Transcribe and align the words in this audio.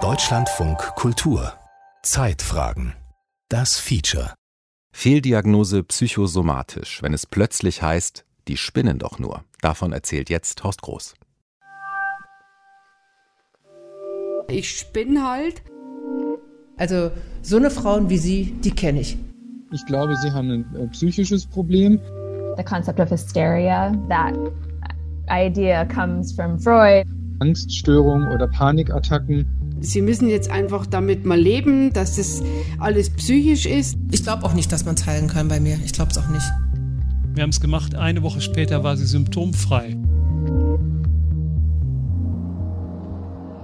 Deutschlandfunk 0.00 0.78
Kultur 0.94 1.54
Zeitfragen 2.04 2.94
Das 3.48 3.78
Feature 3.78 4.34
Fehldiagnose 4.92 5.82
psychosomatisch, 5.82 7.02
wenn 7.02 7.12
es 7.14 7.26
plötzlich 7.26 7.82
heißt, 7.82 8.24
die 8.46 8.56
spinnen 8.56 9.00
doch 9.00 9.18
nur. 9.18 9.42
Davon 9.60 9.92
erzählt 9.92 10.30
jetzt 10.30 10.62
Horst 10.62 10.82
Groß. 10.82 11.14
Ich 14.46 14.70
spinne 14.70 15.28
halt. 15.28 15.62
Also 16.76 17.10
so 17.42 17.56
eine 17.56 17.72
Frauen 17.72 18.08
wie 18.08 18.18
Sie, 18.18 18.52
die 18.60 18.70
kenne 18.70 19.00
ich. 19.00 19.18
Ich 19.72 19.84
glaube, 19.86 20.14
Sie 20.14 20.30
haben 20.30 20.48
ein 20.48 20.76
äh, 20.76 20.86
psychisches 20.90 21.44
Problem. 21.44 22.00
The 22.56 22.62
concept 22.62 23.00
of 23.00 23.10
hysteria, 23.10 23.92
that 24.08 24.36
idea 25.28 25.84
comes 25.86 26.32
from 26.32 26.56
Freud. 26.56 27.04
Angststörungen 27.40 28.28
oder 28.28 28.46
Panikattacken. 28.46 29.46
Sie 29.80 30.02
müssen 30.02 30.28
jetzt 30.28 30.50
einfach 30.50 30.86
damit 30.86 31.24
mal 31.24 31.40
leben, 31.40 31.92
dass 31.92 32.16
das 32.16 32.42
alles 32.78 33.10
psychisch 33.10 33.66
ist. 33.66 33.96
Ich 34.10 34.22
glaube 34.22 34.44
auch 34.44 34.52
nicht, 34.52 34.70
dass 34.70 34.84
man 34.84 34.94
es 34.94 35.06
heilen 35.06 35.26
kann 35.28 35.48
bei 35.48 35.58
mir. 35.58 35.78
Ich 35.84 35.92
glaube 35.92 36.10
es 36.10 36.18
auch 36.18 36.28
nicht. 36.28 36.46
Wir 37.32 37.42
haben 37.42 37.50
es 37.50 37.60
gemacht. 37.60 37.94
Eine 37.94 38.22
Woche 38.22 38.40
später 38.40 38.84
war 38.84 38.96
sie 38.96 39.06
symptomfrei. 39.06 39.96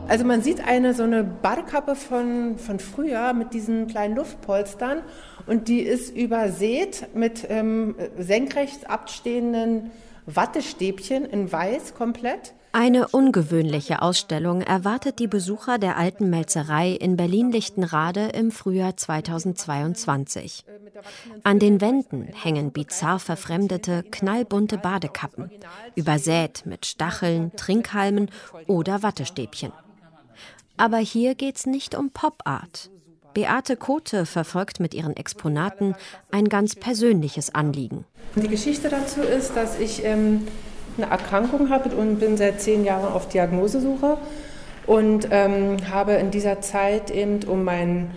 Also 0.08 0.24
man 0.24 0.40
sieht 0.40 0.66
eine 0.66 0.94
so 0.94 1.02
eine 1.02 1.24
Badekappe 1.24 1.96
von, 1.96 2.58
von 2.58 2.78
früher 2.78 3.32
mit 3.34 3.52
diesen 3.52 3.88
kleinen 3.88 4.14
Luftpolstern 4.14 4.98
und 5.46 5.68
die 5.68 5.80
ist 5.80 6.16
übersät 6.16 7.08
mit 7.14 7.44
ähm, 7.48 7.96
senkrecht 8.16 8.88
abstehenden 8.88 9.90
Wattestäbchen 10.26 11.24
in 11.24 11.50
weiß 11.50 11.94
komplett. 11.94 12.54
Eine 12.78 13.08
ungewöhnliche 13.08 14.02
Ausstellung 14.02 14.60
erwartet 14.60 15.18
die 15.18 15.28
Besucher 15.28 15.78
der 15.78 15.96
alten 15.96 16.28
Melzerei 16.28 16.90
in 16.90 17.16
Berlin-Lichtenrade 17.16 18.26
im 18.34 18.50
Frühjahr 18.50 18.94
2022. 18.94 20.62
An 21.42 21.58
den 21.58 21.80
Wänden 21.80 22.28
hängen 22.34 22.72
bizarr 22.72 23.18
verfremdete, 23.18 24.04
knallbunte 24.10 24.76
Badekappen, 24.76 25.50
übersät 25.94 26.66
mit 26.66 26.84
Stacheln, 26.84 27.50
Trinkhalmen 27.56 28.30
oder 28.66 29.02
Wattestäbchen. 29.02 29.72
Aber 30.76 30.98
hier 30.98 31.34
geht's 31.34 31.64
nicht 31.64 31.94
um 31.94 32.10
Pop-Art. 32.10 32.90
Beate 33.32 33.76
Kote 33.78 34.26
verfolgt 34.26 34.80
mit 34.80 34.92
ihren 34.92 35.16
Exponaten 35.16 35.94
ein 36.30 36.50
ganz 36.50 36.74
persönliches 36.74 37.54
Anliegen. 37.54 38.04
Die 38.34 38.48
Geschichte 38.48 38.90
dazu 38.90 39.22
ist, 39.22 39.56
dass 39.56 39.80
ich 39.80 40.04
ähm, 40.04 40.46
eine 40.96 41.10
Erkrankung 41.10 41.70
habe 41.70 41.94
und 41.94 42.18
bin 42.18 42.36
seit 42.36 42.60
zehn 42.60 42.84
Jahren 42.84 43.12
auf 43.12 43.28
Diagnosesuche 43.28 44.18
und 44.86 45.28
ähm, 45.30 45.76
habe 45.90 46.12
in 46.12 46.30
dieser 46.30 46.60
Zeit 46.60 47.10
eben, 47.10 47.44
um 47.44 47.64
mein 47.64 48.10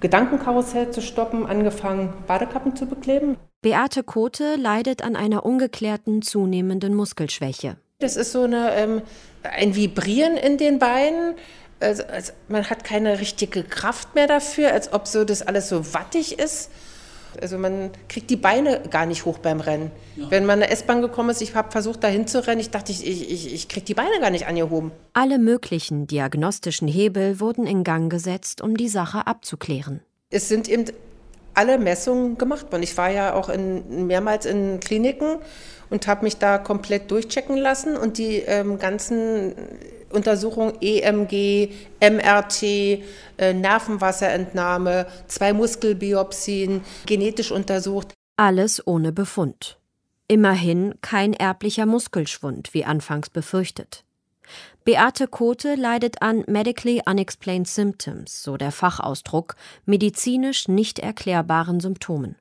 Gedankenkarussell 0.00 0.90
zu 0.90 1.00
stoppen, 1.00 1.46
angefangen, 1.46 2.12
Badekappen 2.26 2.76
zu 2.76 2.86
bekleben. 2.86 3.36
Beate 3.62 4.02
Kote 4.02 4.56
leidet 4.56 5.02
an 5.02 5.16
einer 5.16 5.44
ungeklärten 5.44 6.22
zunehmenden 6.22 6.94
Muskelschwäche. 6.94 7.76
Das 7.98 8.16
ist 8.16 8.32
so 8.32 8.42
eine, 8.42 8.74
ähm, 8.76 9.02
ein 9.42 9.74
Vibrieren 9.74 10.36
in 10.36 10.58
den 10.58 10.78
Beinen. 10.78 11.34
Also, 11.80 12.04
also 12.04 12.32
man 12.48 12.68
hat 12.68 12.84
keine 12.84 13.20
richtige 13.20 13.62
Kraft 13.62 14.14
mehr 14.14 14.26
dafür, 14.26 14.72
als 14.72 14.92
ob 14.92 15.06
so 15.06 15.24
das 15.24 15.42
alles 15.42 15.68
so 15.68 15.94
wattig 15.94 16.38
ist. 16.38 16.70
Also 17.40 17.58
man 17.58 17.90
kriegt 18.08 18.30
die 18.30 18.36
Beine 18.36 18.82
gar 18.90 19.06
nicht 19.06 19.24
hoch 19.24 19.38
beim 19.38 19.60
Rennen. 19.60 19.90
Ja. 20.16 20.30
Wenn 20.30 20.46
man 20.46 20.60
in 20.60 20.60
der 20.60 20.72
S-Bahn 20.72 21.02
gekommen 21.02 21.30
ist, 21.30 21.42
ich 21.42 21.54
habe 21.54 21.70
versucht, 21.70 22.02
dahin 22.04 22.26
zu 22.26 22.46
rennen, 22.46 22.60
ich 22.60 22.70
dachte, 22.70 22.92
ich, 22.92 23.06
ich, 23.06 23.52
ich 23.52 23.68
kriege 23.68 23.86
die 23.86 23.94
Beine 23.94 24.20
gar 24.20 24.30
nicht 24.30 24.46
angehoben. 24.46 24.92
Alle 25.12 25.38
möglichen 25.38 26.06
diagnostischen 26.06 26.88
Hebel 26.88 27.40
wurden 27.40 27.66
in 27.66 27.84
Gang 27.84 28.10
gesetzt, 28.10 28.60
um 28.60 28.76
die 28.76 28.88
Sache 28.88 29.26
abzuklären. 29.26 30.00
Es 30.30 30.48
sind 30.48 30.68
eben 30.68 30.86
alle 31.54 31.78
Messungen 31.78 32.36
gemacht 32.36 32.70
worden. 32.70 32.82
Ich 32.82 32.96
war 32.96 33.10
ja 33.10 33.34
auch 33.34 33.48
in, 33.48 34.06
mehrmals 34.06 34.44
in 34.44 34.78
Kliniken 34.80 35.38
und 35.90 36.06
habe 36.06 36.24
mich 36.24 36.36
da 36.38 36.58
komplett 36.58 37.10
durchchecken 37.10 37.56
lassen 37.56 37.96
und 37.96 38.18
die 38.18 38.38
ähm, 38.38 38.78
ganzen 38.78 39.54
Untersuchungen 40.10 40.74
EMG, 40.80 41.70
MRT, 42.00 42.62
äh, 42.62 43.52
Nervenwasserentnahme, 43.52 45.06
zwei 45.26 45.52
Muskelbiopsien, 45.52 46.82
genetisch 47.06 47.52
untersucht. 47.52 48.14
Alles 48.36 48.86
ohne 48.86 49.12
Befund. 49.12 49.78
Immerhin 50.28 50.94
kein 51.02 51.32
erblicher 51.32 51.86
Muskelschwund, 51.86 52.74
wie 52.74 52.84
anfangs 52.84 53.30
befürchtet. 53.30 54.04
Beate 54.84 55.26
Kote 55.26 55.74
leidet 55.74 56.22
an 56.22 56.44
Medically 56.46 57.02
Unexplained 57.04 57.66
Symptoms, 57.66 58.42
so 58.42 58.56
der 58.56 58.70
Fachausdruck, 58.70 59.56
medizinisch 59.84 60.68
nicht 60.68 61.00
erklärbaren 61.00 61.80
Symptomen. 61.80 62.36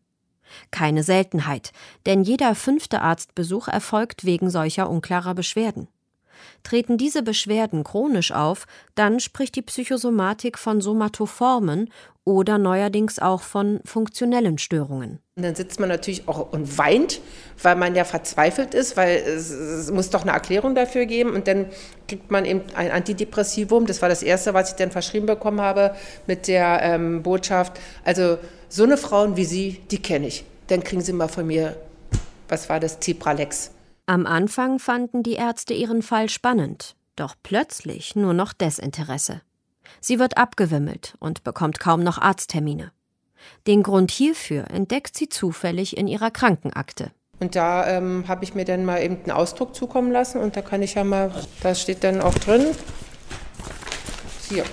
Keine 0.72 1.03
Seltenheit, 1.03 1.72
denn 2.06 2.23
jeder 2.23 2.56
fünfte 2.56 3.01
Arztbesuch 3.01 3.67
erfolgt 3.67 4.25
wegen 4.25 4.50
solcher 4.50 4.89
unklarer 4.89 5.35
Beschwerden. 5.35 5.88
Treten 6.63 6.97
diese 6.97 7.23
Beschwerden 7.23 7.83
chronisch 7.83 8.31
auf, 8.31 8.66
dann 8.95 9.19
spricht 9.19 9.55
die 9.55 9.61
Psychosomatik 9.61 10.57
von 10.57 10.81
Somatoformen 10.81 11.89
oder 12.23 12.57
neuerdings 12.57 13.19
auch 13.19 13.41
von 13.41 13.79
funktionellen 13.85 14.57
Störungen. 14.57 15.19
Und 15.35 15.44
dann 15.44 15.53
sitzt 15.53 15.79
man 15.79 15.89
natürlich 15.89 16.28
auch 16.28 16.51
und 16.51 16.78
weint, 16.78 17.22
weil 17.61 17.75
man 17.75 17.94
ja 17.94 18.03
verzweifelt 18.03 18.73
ist, 18.73 18.97
weil 18.97 19.17
es, 19.17 19.51
es, 19.51 19.91
muss 19.91 20.09
doch 20.09 20.23
eine 20.23 20.31
Erklärung 20.31 20.73
dafür 20.73 21.05
geben. 21.05 21.31
Und 21.34 21.47
dann 21.47 21.67
kriegt 22.07 22.31
man 22.31 22.45
eben 22.45 22.61
ein 22.73 22.89
Antidepressivum. 22.89 23.85
Das 23.85 24.01
war 24.01 24.09
das 24.09 24.23
Erste, 24.23 24.55
was 24.55 24.72
ich 24.72 24.75
dann 24.75 24.89
verschrieben 24.89 25.28
bekommen 25.28 25.61
habe 25.61 25.94
mit 26.25 26.47
der 26.47 26.79
ähm, 26.81 27.22
Botschaft, 27.22 27.73
also 28.03 28.38
so 28.75 28.84
eine 28.84 28.97
Frauen 28.97 29.38
wie 29.38 29.46
Sie, 29.46 29.80
die 29.90 30.02
kenne 30.02 30.28
ich. 30.28 30.44
Dann 30.68 30.84
kriegen 30.84 31.02
Sie 31.02 31.13
mal 31.13 31.30
von 31.30 31.47
mir, 31.47 31.78
was 32.50 32.68
war 32.68 32.81
das, 32.81 33.00
Cipralex. 33.00 33.72
Am 34.06 34.25
Anfang 34.25 34.80
fanden 34.80 35.24
die 35.24 35.36
Ärzte 35.36 35.74
ihren 35.74 36.02
Fall 36.02 36.28
spannend, 36.28 36.97
doch 37.16 37.35
plötzlich 37.41 38.18
nur 38.18 38.34
noch 38.34 38.52
Desinteresse. 38.52 39.41
Sie 40.02 40.19
wird 40.19 40.35
abgewimmelt 40.35 41.16
und 41.22 41.46
bekommt 41.46 41.80
kaum 41.80 42.03
noch 42.03 42.18
Arzttermine. 42.18 42.91
Den 43.66 43.81
Grund 43.81 44.12
hierfür 44.12 44.69
entdeckt 44.69 45.16
sie 45.16 45.30
zufällig 45.30 45.96
in 45.96 46.09
ihrer 46.09 46.31
Krankenakte. 46.31 47.12
Und 47.40 47.56
da 47.56 47.88
ähm, 47.88 48.25
habe 48.28 48.44
ich 48.44 48.56
mir 48.56 48.66
dann 48.66 48.84
mal 48.84 49.02
eben 49.02 49.19
einen 49.24 49.31
Ausdruck 49.31 49.74
zukommen 49.74 50.12
lassen 50.12 50.41
und 50.41 50.58
da 50.58 50.62
kann 50.62 50.81
ich 50.81 50.96
ja 50.96 51.06
mal, 51.06 51.31
da 51.64 51.75
steht 51.75 52.03
dann 52.03 52.19
auch 52.19 52.35
drin, 52.35 52.66
hier, 54.50 54.66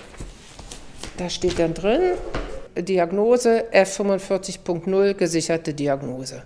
da 1.18 1.30
steht 1.30 1.60
dann 1.60 1.74
drin, 1.74 2.14
Diagnose 2.76 3.64
F45.0, 3.72 5.14
gesicherte 5.14 5.74
Diagnose 5.74 6.42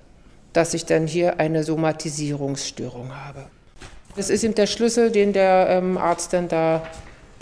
dass 0.57 0.73
ich 0.73 0.87
dann 0.87 1.07
hier 1.07 1.39
eine 1.39 1.63
Somatisierungsstörung 1.65 3.15
habe. 3.15 3.47
Das 4.17 4.31
ist 4.31 4.43
eben 4.43 4.55
der 4.55 4.67
Schlüssel, 4.67 5.11
den 5.11 5.35
der 5.35 5.69
ähm, 5.69 5.99
Arzt 5.99 6.33
dann 6.33 6.49
da 6.49 6.83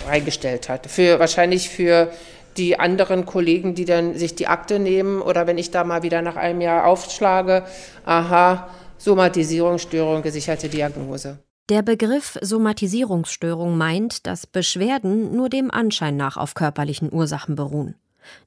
reingestellt 0.06 0.68
hat. 0.68 0.88
Für, 0.88 1.20
wahrscheinlich 1.20 1.70
für 1.70 2.10
die 2.56 2.78
anderen 2.78 3.24
Kollegen, 3.24 3.76
die 3.76 3.84
dann 3.84 4.18
sich 4.18 4.34
die 4.34 4.48
Akte 4.48 4.80
nehmen 4.80 5.22
oder 5.22 5.46
wenn 5.46 5.58
ich 5.58 5.70
da 5.70 5.84
mal 5.84 6.02
wieder 6.02 6.22
nach 6.22 6.34
einem 6.34 6.60
Jahr 6.60 6.86
aufschlage, 6.86 7.64
aha, 8.04 8.68
Somatisierungsstörung, 8.98 10.22
gesicherte 10.22 10.68
Diagnose. 10.68 11.38
Der 11.70 11.82
Begriff 11.82 12.36
Somatisierungsstörung 12.42 13.78
meint, 13.78 14.26
dass 14.26 14.46
Beschwerden 14.46 15.34
nur 15.34 15.48
dem 15.48 15.70
Anschein 15.70 16.16
nach 16.16 16.36
auf 16.36 16.54
körperlichen 16.54 17.12
Ursachen 17.12 17.54
beruhen. 17.54 17.94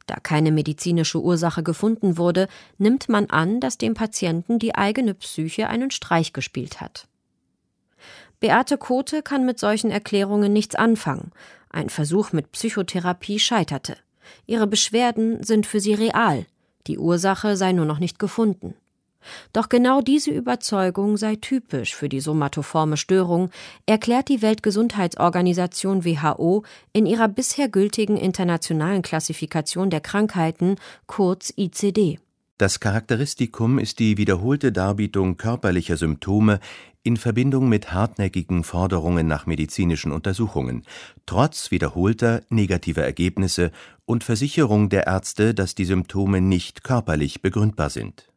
Da 0.06 0.16
keine 0.16 0.52
medizinische 0.52 1.22
Ursache 1.22 1.64
gefunden 1.64 2.18
wurde, 2.18 2.48
nimmt 2.78 3.10
man 3.10 3.30
an, 3.30 3.60
dass 3.60 3.78
dem 3.78 3.94
Patienten 3.94 4.60
die 4.60 4.76
eigene 4.76 5.14
Psyche 5.14 5.68
einen 5.68 5.92
Streich 5.92 6.34
gespielt 6.34 6.82
hat. 6.82 7.08
Beate 8.40 8.78
Kote 8.78 9.24
kann 9.24 9.46
mit 9.46 9.60
solchen 9.60 9.92
Erklärungen 9.92 10.54
nichts 10.54 10.76
anfangen. 10.76 11.32
Ein 11.70 11.90
Versuch 11.90 12.32
mit 12.32 12.52
Psychotherapie 12.52 13.40
scheiterte. 13.40 13.98
Ihre 14.46 14.68
Beschwerden 14.68 15.44
sind 15.44 15.66
für 15.66 15.80
sie 15.80 15.94
real. 15.94 16.46
Die 16.86 17.00
Ursache 17.00 17.58
sei 17.58 17.72
nur 17.72 17.86
noch 17.86 18.00
nicht 18.00 18.20
gefunden. 18.20 18.76
Doch 19.54 19.70
genau 19.70 20.02
diese 20.02 20.32
Überzeugung 20.32 21.18
sei 21.18 21.36
typisch 21.36 21.96
für 21.96 22.10
die 22.10 22.20
somatoforme 22.20 22.98
Störung, 22.98 23.50
erklärt 23.86 24.30
die 24.30 24.42
Weltgesundheitsorganisation 24.42 26.06
WHO 26.06 26.64
in 26.94 27.06
ihrer 27.06 27.28
bisher 27.28 27.70
gültigen 27.70 28.18
internationalen 28.18 29.02
Klassifikation 29.02 29.90
der 29.90 30.02
Krankheiten, 30.02 30.76
kurz 31.06 31.54
ICD. 31.56 32.20
Das 32.58 32.80
Charakteristikum 32.80 33.78
ist 33.78 34.00
die 34.00 34.18
wiederholte 34.18 34.72
Darbietung 34.72 35.38
körperlicher 35.38 35.96
Symptome 35.96 36.60
in 37.04 37.16
Verbindung 37.16 37.70
mit 37.70 37.94
hartnäckigen 37.94 38.64
Forderungen 38.64 39.28
nach 39.28 39.46
medizinischen 39.46 40.12
Untersuchungen, 40.12 40.82
trotz 41.28 41.70
wiederholter 41.70 42.42
negativer 42.50 43.04
Ergebnisse 43.04 43.72
und 44.06 44.24
Versicherung 44.24 44.90
der 44.90 45.06
Ärzte, 45.06 45.54
dass 45.54 45.76
die 45.76 45.86
Symptome 45.86 46.42
nicht 46.42 46.84
körperlich 46.84 47.42
begründbar 47.44 47.92
sind 47.92 48.28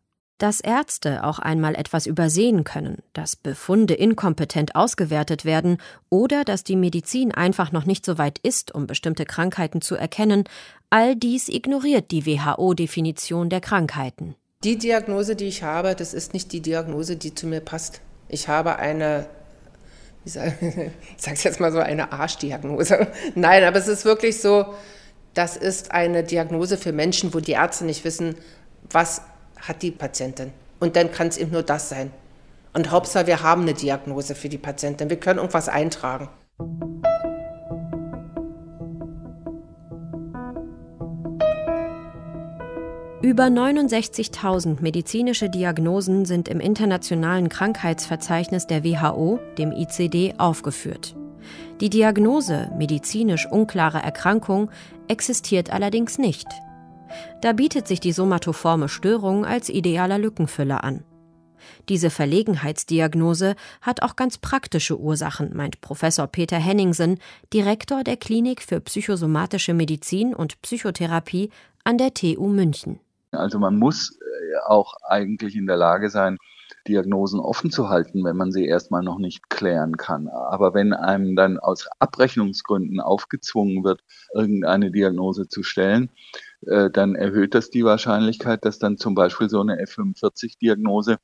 Dass 0.41 0.61
Ärzte 0.61 1.23
auch 1.23 1.39
einmal 1.39 1.75
etwas 1.75 2.07
übersehen 2.07 2.65
können, 2.65 3.03
dass 3.13 3.37
Befunde 3.37 3.93
inkompetent 3.93 4.75
ausgewertet 4.75 5.45
werden 5.45 5.77
oder 6.09 6.45
dass 6.45 6.65
die 6.65 6.77
Medizin 6.77 7.31
einfach 7.31 7.73
noch 7.73 7.85
nicht 7.85 8.07
so 8.07 8.17
weit 8.17 8.39
ist, 8.39 8.75
um 8.75 8.87
bestimmte 8.87 9.27
Krankheiten 9.27 9.83
zu 9.83 9.97
erkennen, 9.97 10.45
all 10.89 11.15
dies 11.15 11.51
ignoriert 11.51 12.11
die 12.11 12.25
WHO-Definition 12.25 13.51
der 13.51 13.61
Krankheiten. 13.61 14.35
Die 14.65 14.79
Diagnose, 14.79 15.37
die 15.37 15.45
ich 15.45 15.63
habe, 15.63 15.95
das 15.95 16.15
ist 16.15 16.33
nicht 16.33 16.53
die 16.53 16.63
Diagnose, 16.63 17.17
die 17.17 17.35
zu 17.35 17.47
mir 17.47 17.61
passt. 17.61 18.01
Ich 18.27 18.49
habe 18.49 18.77
eine, 18.77 19.27
ich 20.25 20.33
sage 20.33 20.55
es 21.27 21.45
jetzt 21.45 21.61
mal 21.61 21.71
so, 21.71 21.81
eine 21.81 22.13
Arschdiagnose. 22.13 23.09
Nein, 23.35 23.63
aber 23.63 23.77
es 23.77 23.89
ist 23.89 24.07
wirklich 24.07 24.41
so, 24.41 24.73
das 25.35 25.59
ist 25.59 25.91
eine 25.91 26.25
Diagnose 26.25 26.79
für 26.79 26.93
Menschen, 26.93 27.35
wo 27.35 27.41
die 27.41 27.53
Ärzte 27.53 27.85
nicht 27.85 28.05
wissen, 28.05 28.37
was 28.91 29.21
hat 29.61 29.83
die 29.83 29.91
Patientin. 29.91 30.53
Und 30.79 30.97
dann 30.97 31.11
kann 31.13 31.29
es 31.29 31.37
eben 31.37 31.53
nur 31.53 31.63
das 31.63 31.89
sein. 31.89 32.11
Und 32.73 32.91
Hauptsache, 32.91 33.27
wir 33.27 33.43
haben 33.43 33.63
eine 33.63 33.75
Diagnose 33.75 34.35
für 34.35 34.49
die 34.49 34.59
Patientin. 34.59 35.11
Wir 35.11 35.19
können 35.19 35.39
irgendwas 35.39 35.69
eintragen. 35.69 36.29
Über 43.23 43.45
69.000 43.45 44.81
medizinische 44.81 45.51
Diagnosen 45.51 46.25
sind 46.25 46.49
im 46.49 46.59
internationalen 46.59 47.51
Krankheitsverzeichnis 47.51 48.67
der 48.67 48.83
WHO, 48.83 49.39
dem 49.59 49.73
ICD, 49.73 50.35
aufgeführt. 50.39 51.15
Die 51.81 51.91
Diagnose 51.91 52.71
medizinisch 52.79 53.47
unklare 53.51 53.99
Erkrankung 53.99 54.71
existiert 55.09 55.71
allerdings 55.71 56.19
nicht. 56.19 56.47
Da 57.43 57.53
bietet 57.53 57.89
sich 57.89 58.01
die 58.01 58.13
somatoforme 58.13 58.89
Störung 58.89 59.45
als 59.45 59.69
idealer 59.69 60.19
Lückenfüller 60.19 60.85
an. 60.85 61.05
Diese 61.89 62.11
Verlegenheitsdiagnose 62.11 63.55
hat 63.81 64.03
auch 64.03 64.17
ganz 64.17 64.39
praktische 64.39 64.99
Ursachen, 64.99 65.55
meint 65.55 65.81
Professor 65.81 66.27
Peter 66.27 66.57
Henningsen, 66.57 67.19
Direktor 67.53 68.05
der 68.05 68.17
Klinik 68.17 68.63
für 68.63 68.81
psychosomatische 68.81 69.75
Medizin 69.75 70.35
und 70.35 70.61
Psychotherapie 70.63 71.51
an 71.85 71.99
der 71.99 72.15
TU 72.15 72.49
München. 72.49 73.01
Also 73.33 73.59
man 73.59 73.77
muss 73.77 74.19
äh, 74.21 74.59
auch 74.67 74.95
eigentlich 75.05 75.55
in 75.57 75.67
der 75.67 75.77
Lage 75.77 76.11
sein, 76.11 76.39
Diagnosen 76.89 77.41
offen 77.41 77.71
zu 77.71 77.89
halten, 77.89 78.25
wenn 78.25 78.37
man 78.37 78.53
sie 78.53 78.67
erstmal 78.67 79.03
noch 79.03 79.19
nicht 79.19 79.51
klären 79.51 79.97
kann. 79.97 80.29
Aber 80.29 80.75
wenn 80.75 80.93
einem 80.93 81.37
dann 81.37 81.59
aus 81.59 81.89
Abrechnungsgründen 81.99 83.01
aufgezwungen 83.01 83.85
wird, 83.85 84.03
irgendeine 84.35 84.91
Diagnose 84.91 85.49
zu 85.49 85.63
stellen, 85.63 86.11
äh, 86.67 86.91
dann 86.91 87.15
erhöht 87.15 87.55
das 87.55 87.71
die 87.71 87.85
Wahrscheinlichkeit, 87.85 88.65
dass 88.65 88.79
dann 88.79 88.97
zum 88.97 89.15
Beispiel 89.15 89.49
so 89.49 89.61
eine 89.61 89.83
F45-Diagnose 89.83 91.19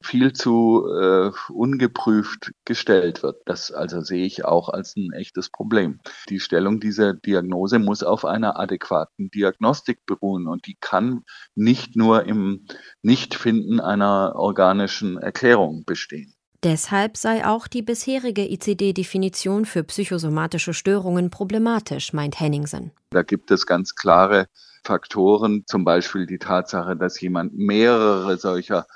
viel 0.00 0.32
zu 0.32 0.86
äh, 0.88 1.30
ungeprüft 1.52 2.52
gestellt 2.64 3.22
wird. 3.22 3.42
Das 3.46 3.72
also 3.72 4.00
sehe 4.00 4.24
ich 4.24 4.44
auch 4.44 4.68
als 4.68 4.96
ein 4.96 5.12
echtes 5.12 5.50
Problem. 5.50 5.98
Die 6.28 6.40
Stellung 6.40 6.80
dieser 6.80 7.14
Diagnose 7.14 7.78
muss 7.78 8.02
auf 8.02 8.24
einer 8.24 8.58
adäquaten 8.58 9.30
Diagnostik 9.30 10.06
beruhen 10.06 10.46
und 10.46 10.66
die 10.66 10.76
kann 10.80 11.24
nicht 11.54 11.96
nur 11.96 12.24
im 12.24 12.66
Nichtfinden 13.02 13.80
einer 13.80 14.34
organischen 14.36 15.18
Erklärung 15.18 15.84
bestehen. 15.84 16.32
Deshalb 16.64 17.16
sei 17.16 17.46
auch 17.46 17.68
die 17.68 17.82
bisherige 17.82 18.50
ICD-Definition 18.50 19.64
für 19.64 19.84
psychosomatische 19.84 20.74
Störungen 20.74 21.30
problematisch, 21.30 22.12
meint 22.12 22.40
Henningsen. 22.40 22.90
Da 23.10 23.22
gibt 23.22 23.52
es 23.52 23.64
ganz 23.64 23.94
klare 23.94 24.48
Faktoren, 24.88 25.64
zum 25.66 25.84
Beispiel 25.84 26.24
die 26.26 26.38
Tatsache, 26.38 26.96
dass 26.96 27.20
jemand 27.20 27.54
mehrere 27.54 28.38
solcher 28.38 28.86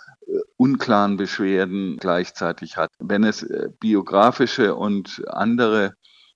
unklaren 0.56 1.18
Beschwerden 1.18 1.98
gleichzeitig 1.98 2.78
hat. 2.78 2.90
Wenn 2.98 3.24
es 3.24 3.42
äh, 3.42 3.68
biografische 3.78 4.74
und 4.74 5.22
andere 5.26 5.94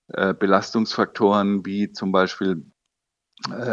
äh, 0.09 0.33
Belastungsfaktoren 0.33 1.65
wie 1.65 1.91
zum 1.91 2.11
Beispiel 2.11 2.51
äh, 2.51 2.76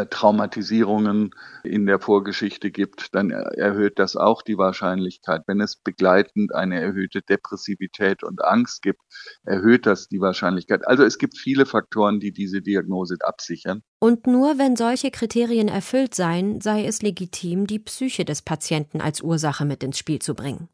Traumatisierungen 0.09 1.31
in 1.63 1.87
der 1.87 1.99
Vorgeschichte 1.99 2.69
gibt, 2.69 3.15
dann 3.15 3.31
erhöht 3.31 3.97
das 3.97 4.15
auch 4.15 4.43
die 4.43 4.57
Wahrscheinlichkeit. 4.57 5.41
Wenn 5.47 5.59
es 5.59 5.75
begleitend 5.75 6.53
eine 6.53 6.79
erhöhte 6.79 7.21
Depressivität 7.23 8.23
und 8.23 8.43
Angst 8.43 8.83
gibt, 8.83 9.01
erhöht 9.43 9.87
das 9.87 10.07
die 10.07 10.21
Wahrscheinlichkeit. 10.21 10.87
Also 10.87 11.03
es 11.03 11.17
gibt 11.17 11.37
viele 11.37 11.65
Faktoren, 11.65 12.19
die 12.19 12.31
diese 12.31 12.61
Diagnose 12.61 13.17
absichern. 13.21 13.81
Und 13.99 14.27
nur 14.27 14.59
wenn 14.59 14.75
solche 14.75 15.09
Kriterien 15.09 15.67
erfüllt 15.67 16.13
seien, 16.13 16.61
sei 16.61 16.85
es 16.85 17.01
legitim, 17.01 17.65
die 17.65 17.79
Psyche 17.79 18.23
des 18.23 18.43
Patienten 18.43 19.01
als 19.01 19.21
Ursache 19.21 19.65
mit 19.65 19.83
ins 19.83 19.97
Spiel 19.97 20.19
zu 20.19 20.35
bringen. 20.35 20.69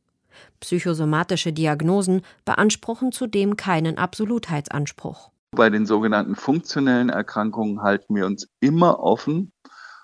Psychosomatische 0.60 1.54
Diagnosen 1.54 2.24
beanspruchen 2.46 3.12
zudem 3.12 3.56
keinen 3.58 3.98
Absolutheitsanspruch. 3.98 5.32
Bei 5.54 5.70
den 5.70 5.86
sogenannten 5.86 6.36
funktionellen 6.36 7.10
Erkrankungen 7.10 7.82
halten 7.82 8.16
wir 8.16 8.26
uns 8.26 8.48
immer 8.62 9.02
offen, 9.02 9.52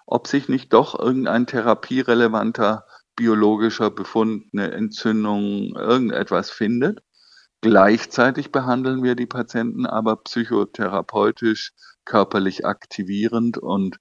ob 0.06 0.28
sich 0.28 0.50
nicht 0.50 0.74
doch 0.74 1.00
irgendein 1.00 1.48
therapierelevanter 1.48 2.86
biologischer 3.16 3.90
Befund, 3.90 4.46
eine 4.52 4.72
Entzündung, 4.72 5.74
irgendetwas 5.76 6.50
findet. 6.50 7.02
Gleichzeitig 7.62 8.52
behandeln 8.52 9.04
wir 9.04 9.16
die 9.16 9.26
Patienten 9.26 9.86
aber 9.86 10.18
psychotherapeutisch, 10.18 11.74
körperlich 12.04 12.66
aktivierend 12.66 13.58
und 13.58 14.00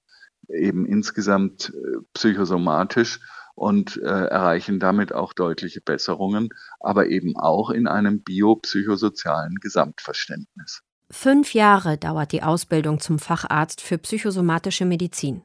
eben 0.49 0.85
insgesamt 0.85 1.73
äh, 1.73 1.97
psychosomatisch 2.13 3.19
und 3.55 3.97
äh, 3.97 4.05
erreichen 4.05 4.79
damit 4.79 5.13
auch 5.13 5.33
deutliche 5.33 5.81
Besserungen, 5.81 6.49
aber 6.79 7.07
eben 7.07 7.37
auch 7.37 7.69
in 7.69 7.87
einem 7.87 8.21
biopsychosozialen 8.21 9.55
Gesamtverständnis. 9.55 10.83
Fünf 11.09 11.53
Jahre 11.53 11.97
dauert 11.97 12.33
die 12.33 12.43
Ausbildung 12.43 12.99
zum 12.99 13.17
Facharzt 13.17 13.79
für 13.81 13.97
psychosomatische 13.97 14.83
Medizin. 14.83 15.41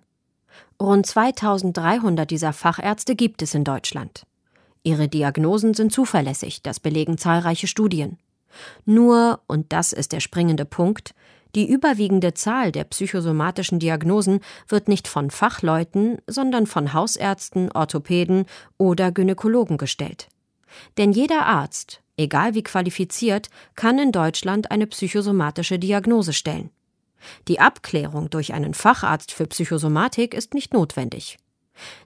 Rund 0.81 1.06
2300 1.06 2.29
dieser 2.29 2.53
Fachärzte 2.53 3.14
gibt 3.14 3.43
es 3.43 3.55
in 3.55 3.62
Deutschland. 3.62 4.26
Ihre 4.82 5.06
Diagnosen 5.06 5.75
sind 5.75 5.93
zuverlässig, 5.93 6.62
das 6.62 6.81
belegen 6.81 7.17
zahlreiche 7.17 7.69
Studien. 7.69 8.19
Nur, 8.85 9.41
und 9.47 9.73
das 9.73 9.93
ist 9.93 10.12
der 10.12 10.20
springende 10.20 10.64
Punkt, 10.64 11.14
die 11.55 11.70
überwiegende 11.70 12.35
Zahl 12.35 12.73
der 12.73 12.85
psychosomatischen 12.85 13.79
Diagnosen 13.79 14.41
wird 14.69 14.88
nicht 14.88 15.06
von 15.06 15.31
Fachleuten, 15.31 16.19
sondern 16.26 16.67
von 16.67 16.93
Hausärzten, 16.93 17.70
Orthopäden 17.70 18.47
oder 18.79 19.12
Gynäkologen 19.12 19.76
gestellt. 19.76 20.29
Denn 20.99 21.12
jeder 21.12 21.47
Arzt, 21.47 22.02
egal 22.17 22.55
wie 22.55 22.62
qualifiziert, 22.62 23.49
kann 23.75 23.99
in 23.99 24.12
Deutschland 24.12 24.70
eine 24.70 24.87
psychosomatische 24.87 25.79
Diagnose 25.79 26.32
stellen. 26.32 26.70
Die 27.49 27.61
Abklärung 27.61 28.31
durch 28.31 28.53
einen 28.53 28.75
Facharzt 28.75 29.32
für 29.32 29.46
Psychosomatik 29.46 30.34
ist 30.34 30.55
nicht 30.55 30.75
notwendig. 30.75 31.39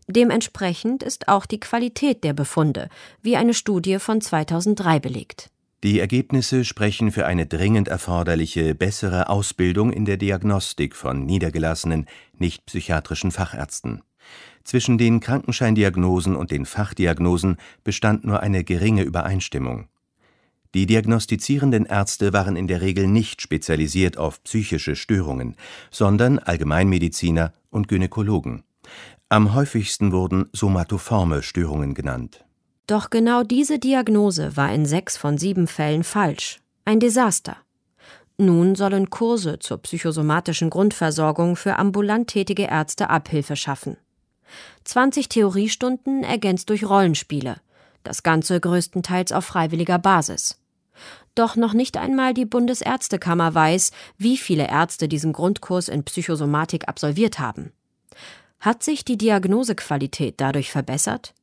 Dementsprechend 0.06 1.02
ist 1.02 1.28
auch 1.28 1.46
die 1.46 1.60
Qualität 1.60 2.22
der 2.22 2.32
Befunde, 2.32 2.88
wie 3.22 3.36
eine 3.36 3.54
Studie 3.54 3.98
von 3.98 4.20
2003 4.20 5.00
belegt. 5.00 5.50
Die 5.82 6.00
Ergebnisse 6.00 6.64
sprechen 6.64 7.12
für 7.12 7.26
eine 7.26 7.46
dringend 7.46 7.88
erforderliche 7.88 8.74
bessere 8.74 9.28
Ausbildung 9.28 9.92
in 9.92 10.04
der 10.04 10.16
Diagnostik 10.16 10.96
von 10.96 11.26
niedergelassenen, 11.26 12.06
nicht 12.38 12.64
psychiatrischen 12.66 13.30
Fachärzten. 13.30 14.02
Zwischen 14.64 14.98
den 14.98 15.20
Krankenscheindiagnosen 15.20 16.34
und 16.34 16.50
den 16.50 16.66
Fachdiagnosen 16.66 17.56
bestand 17.84 18.24
nur 18.24 18.40
eine 18.40 18.64
geringe 18.64 19.02
Übereinstimmung. 19.02 19.88
Die 20.76 20.84
diagnostizierenden 20.84 21.86
Ärzte 21.86 22.34
waren 22.34 22.54
in 22.54 22.66
der 22.66 22.82
Regel 22.82 23.06
nicht 23.06 23.40
spezialisiert 23.40 24.18
auf 24.18 24.42
psychische 24.42 24.94
Störungen, 24.94 25.56
sondern 25.90 26.38
Allgemeinmediziner 26.38 27.54
und 27.70 27.88
Gynäkologen. 27.88 28.62
Am 29.30 29.54
häufigsten 29.54 30.12
wurden 30.12 30.50
somatoforme 30.52 31.42
Störungen 31.42 31.94
genannt. 31.94 32.44
Doch 32.86 33.08
genau 33.08 33.42
diese 33.42 33.78
Diagnose 33.78 34.54
war 34.58 34.70
in 34.70 34.84
sechs 34.84 35.16
von 35.16 35.38
sieben 35.38 35.66
Fällen 35.66 36.04
falsch. 36.04 36.60
Ein 36.84 37.00
Desaster. 37.00 37.56
Nun 38.36 38.74
sollen 38.74 39.08
Kurse 39.08 39.58
zur 39.58 39.78
psychosomatischen 39.78 40.68
Grundversorgung 40.68 41.56
für 41.56 41.78
ambulant 41.78 42.28
tätige 42.28 42.64
Ärzte 42.64 43.08
Abhilfe 43.08 43.56
schaffen. 43.56 43.96
20 44.84 45.30
Theoriestunden 45.30 46.22
ergänzt 46.22 46.68
durch 46.68 46.84
Rollenspiele. 46.84 47.62
Das 48.02 48.22
Ganze 48.22 48.60
größtenteils 48.60 49.32
auf 49.32 49.46
freiwilliger 49.46 49.98
Basis. 49.98 50.58
Doch 51.36 51.54
noch 51.54 51.74
nicht 51.74 51.98
einmal 51.98 52.34
die 52.34 52.46
Bundesärztekammer 52.46 53.54
weiß, 53.54 53.92
wie 54.18 54.36
viele 54.38 54.68
Ärzte 54.68 55.06
diesen 55.06 55.32
Grundkurs 55.32 55.88
in 55.88 56.02
Psychosomatik 56.02 56.88
absolviert 56.88 57.38
haben. 57.38 57.72
Hat 58.58 58.82
sich 58.82 59.04
die 59.04 59.18
Diagnosequalität 59.18 60.40
dadurch 60.40 60.72
verbessert? 60.72 61.34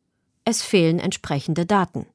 Es 0.45 0.63
fehlen 0.63 0.99
entsprechende 0.99 1.65
Daten. 1.65 2.07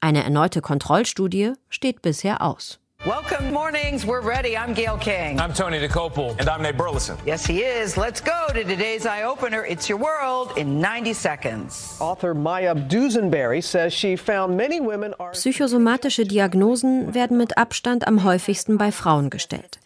Eine 0.00 0.22
erneute 0.22 0.62
Kontrollstudie 0.62 1.54
steht 1.68 2.02
bisher 2.02 2.40
aus. 2.40 2.78
Welcome 3.08 3.54
mornings. 3.54 4.04
We're 4.04 4.20
ready. 4.20 4.54
I'm 4.54 4.74
Gail 4.74 4.98
King. 4.98 5.40
I'm 5.40 5.54
Tony 5.54 5.78
DeCopel. 5.78 6.38
And 6.38 6.46
I'm 6.46 6.60
Nate 6.60 6.76
Burleson. 6.76 7.16
Yes, 7.24 7.46
he 7.46 7.62
is. 7.62 7.96
Let's 7.96 8.20
go 8.20 8.48
to 8.52 8.62
today's 8.64 9.06
eye 9.06 9.22
opener. 9.22 9.64
It's 9.64 9.88
your 9.88 9.96
world 9.96 10.58
in 10.58 10.78
90 10.78 11.14
seconds. 11.14 11.96
Author 12.00 12.34
Maya 12.34 12.74
Dusenberry 12.74 13.62
says 13.62 13.94
she 13.94 14.14
found 14.16 14.58
many 14.58 14.78
women 14.78 15.14
are. 15.18 15.30
Psychosomatische 15.32 16.26
Diagnosen 16.26 17.14
werden 17.14 17.38
mit 17.38 17.56
Abstand 17.56 18.06
am 18.06 18.24
häufigsten 18.24 18.76
bei 18.76 18.92
Frauen 18.92 19.30
gestellt. 19.30 19.78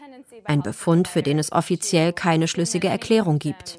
Ein 0.44 0.62
Befund, 0.62 1.06
für 1.06 1.22
den 1.22 1.38
es 1.38 1.52
offiziell 1.52 2.12
keine 2.12 2.48
schlüssige 2.48 2.88
Erklärung 2.88 3.38
gibt. 3.38 3.78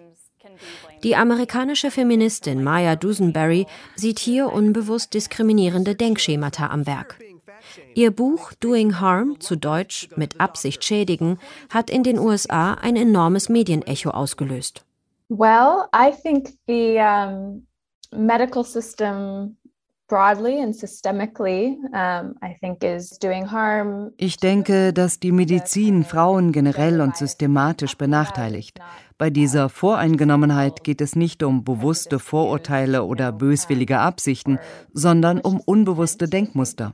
Die 1.03 1.17
amerikanische 1.17 1.91
Feministin 1.91 2.63
Maya 2.63 2.95
Dusenberry 2.95 3.67
sieht 3.97 4.19
hier 4.19 4.53
unbewusst 4.53 5.13
diskriminierende 5.13 5.95
Denkschemata 5.95 6.67
am 6.67 6.87
Werk. 6.87 7.17
Ihr 7.95 8.11
Buch 8.11 8.53
Doing 8.59 8.99
Harm, 8.99 9.39
zu 9.39 9.55
Deutsch 9.55 10.09
mit 10.15 10.39
Absicht 10.39 10.83
schädigen, 10.83 11.39
hat 11.69 11.89
in 11.89 12.03
den 12.03 12.19
USA 12.19 12.73
ein 12.75 12.95
enormes 12.95 13.49
Medienecho 13.49 14.09
ausgelöst. 14.09 14.85
Well, 15.29 15.85
I 15.95 16.11
think 16.11 16.53
the 16.67 16.99
um, 16.99 17.65
medical 18.11 18.63
system 18.63 19.57
ich 24.17 24.37
denke, 24.37 24.93
dass 24.93 25.19
die 25.19 25.31
Medizin 25.31 26.03
Frauen 26.03 26.51
generell 26.51 27.01
und 27.01 27.17
systematisch 27.17 27.97
benachteiligt. 27.97 28.79
Bei 29.17 29.29
dieser 29.29 29.69
Voreingenommenheit 29.69 30.83
geht 30.83 31.01
es 31.01 31.15
nicht 31.15 31.43
um 31.43 31.63
bewusste 31.63 32.19
Vorurteile 32.19 33.03
oder 33.03 33.31
böswillige 33.31 33.99
Absichten, 33.99 34.59
sondern 34.93 35.39
um 35.39 35.59
unbewusste 35.59 36.27
Denkmuster. 36.27 36.93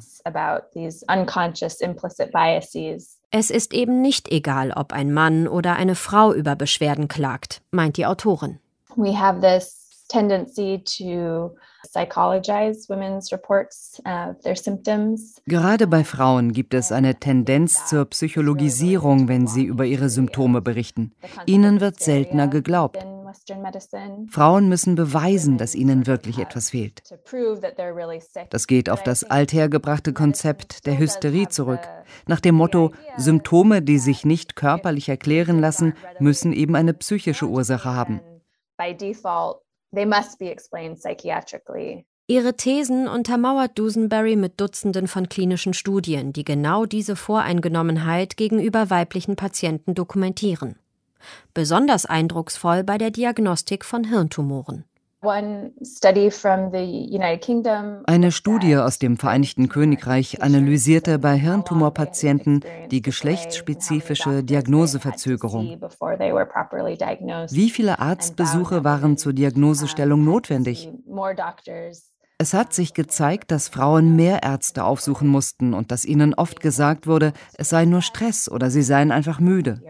Es 3.32 3.50
ist 3.50 3.74
eben 3.74 4.02
nicht 4.02 4.32
egal, 4.32 4.72
ob 4.76 4.94
ein 4.94 5.14
Mann 5.14 5.48
oder 5.48 5.76
eine 5.76 5.96
Frau 5.96 6.34
über 6.34 6.56
Beschwerden 6.56 7.08
klagt, 7.08 7.62
meint 7.72 7.98
die 7.98 8.06
Autorin. 8.06 8.60
We 8.96 9.18
have 9.18 9.40
this 9.40 10.06
tendency 10.10 10.84
to 10.98 11.56
psychologize 11.84 12.88
women's 12.90 13.32
reports 13.32 14.02
of 14.06 14.40
their 14.44 14.56
symptoms. 14.56 15.42
Gerade 15.46 15.88
bei 15.88 16.04
Frauen 16.04 16.52
gibt 16.52 16.74
es 16.74 16.92
eine 16.92 17.16
Tendenz 17.20 17.86
zur 17.88 18.06
Psychologisierung, 18.06 19.28
wenn 19.28 19.48
sie 19.48 19.64
über 19.64 19.86
ihre 19.86 20.10
Symptome 20.10 20.62
berichten. 20.62 21.14
Ihnen 21.46 21.82
wird 21.82 22.00
seltener 22.00 22.48
geglaubt. 22.48 22.98
Frauen 24.30 24.70
müssen 24.70 24.96
beweisen, 24.96 25.58
dass 25.58 25.76
ihnen 25.76 26.08
wirklich 26.08 26.40
etwas 26.40 26.72
fehlt. 26.72 27.04
Das 28.50 28.68
geht 28.68 28.90
auf 28.90 29.04
das 29.04 29.24
althergebrachte 29.24 30.14
Konzept 30.14 30.86
der 30.86 30.98
Hysterie 30.98 31.48
zurück. 31.48 31.82
Nach 32.28 32.40
dem 32.40 32.56
Motto, 32.56 32.92
Symptome, 33.18 33.82
die 33.82 34.00
sich 34.00 34.26
nicht 34.26 34.56
körperlich 34.56 35.10
erklären 35.10 35.60
lassen, 35.60 35.94
müssen 36.20 36.54
eben 36.54 36.76
eine 36.76 36.94
psychische 36.94 37.48
Ursache 37.48 37.94
haben. 37.94 38.22
By 38.78 38.96
default, 38.96 39.58
They 39.94 40.06
must 40.06 40.40
be 40.40 40.50
explained 40.50 41.00
psychiatrically. 41.00 42.06
Ihre 42.28 42.56
Thesen 42.56 43.08
untermauert 43.08 43.72
Dusenberry 43.80 44.36
mit 44.36 44.62
Dutzenden 44.62 45.08
von 45.08 45.30
klinischen 45.30 45.74
Studien, 45.74 46.32
die 46.32 46.44
genau 46.44 46.86
diese 46.86 47.16
Voreingenommenheit 47.16 48.38
gegenüber 48.38 48.92
weiblichen 48.92 49.36
Patienten 49.36 49.96
dokumentieren. 49.96 50.76
Besonders 51.56 52.06
eindrucksvoll 52.06 52.84
bei 52.84 53.00
der 53.00 53.10
Diagnostik 53.10 53.84
von 53.84 54.04
Hirntumoren. 54.04 54.86
Eine 55.22 55.74
Studie 58.32 58.78
aus 58.78 59.00
dem 59.00 59.18
Vereinigten 59.18 59.68
Königreich 59.68 60.42
analysierte 60.42 61.20
bei 61.20 61.36
Hirntumorpatienten 61.36 62.64
die 62.90 63.02
geschlechtsspezifische 63.02 64.46
Diagnoseverzögerung. 64.46 65.82
Wie 67.52 67.70
viele 67.70 68.00
Arztbesuche 68.00 68.86
waren 68.86 69.18
zur 69.18 69.34
Diagnosestellung 69.34 70.24
notwendig? 70.24 70.90
Es 72.42 72.54
hat 72.54 72.74
sich 72.74 72.94
gezeigt, 72.94 73.52
dass 73.52 73.68
Frauen 73.68 74.16
mehr 74.16 74.44
Ärzte 74.44 74.86
aufsuchen 74.86 75.28
mussten 75.28 75.74
und 75.74 75.92
dass 75.92 76.06
ihnen 76.06 76.34
oft 76.34 76.62
gesagt 76.62 77.06
wurde, 77.06 77.34
es 77.58 77.68
sei 77.68 77.84
nur 77.84 78.02
Stress 78.02 78.50
oder 78.50 78.70
sie 78.70 78.82
seien 78.82 79.12
einfach 79.12 79.42
müde. 79.42 79.82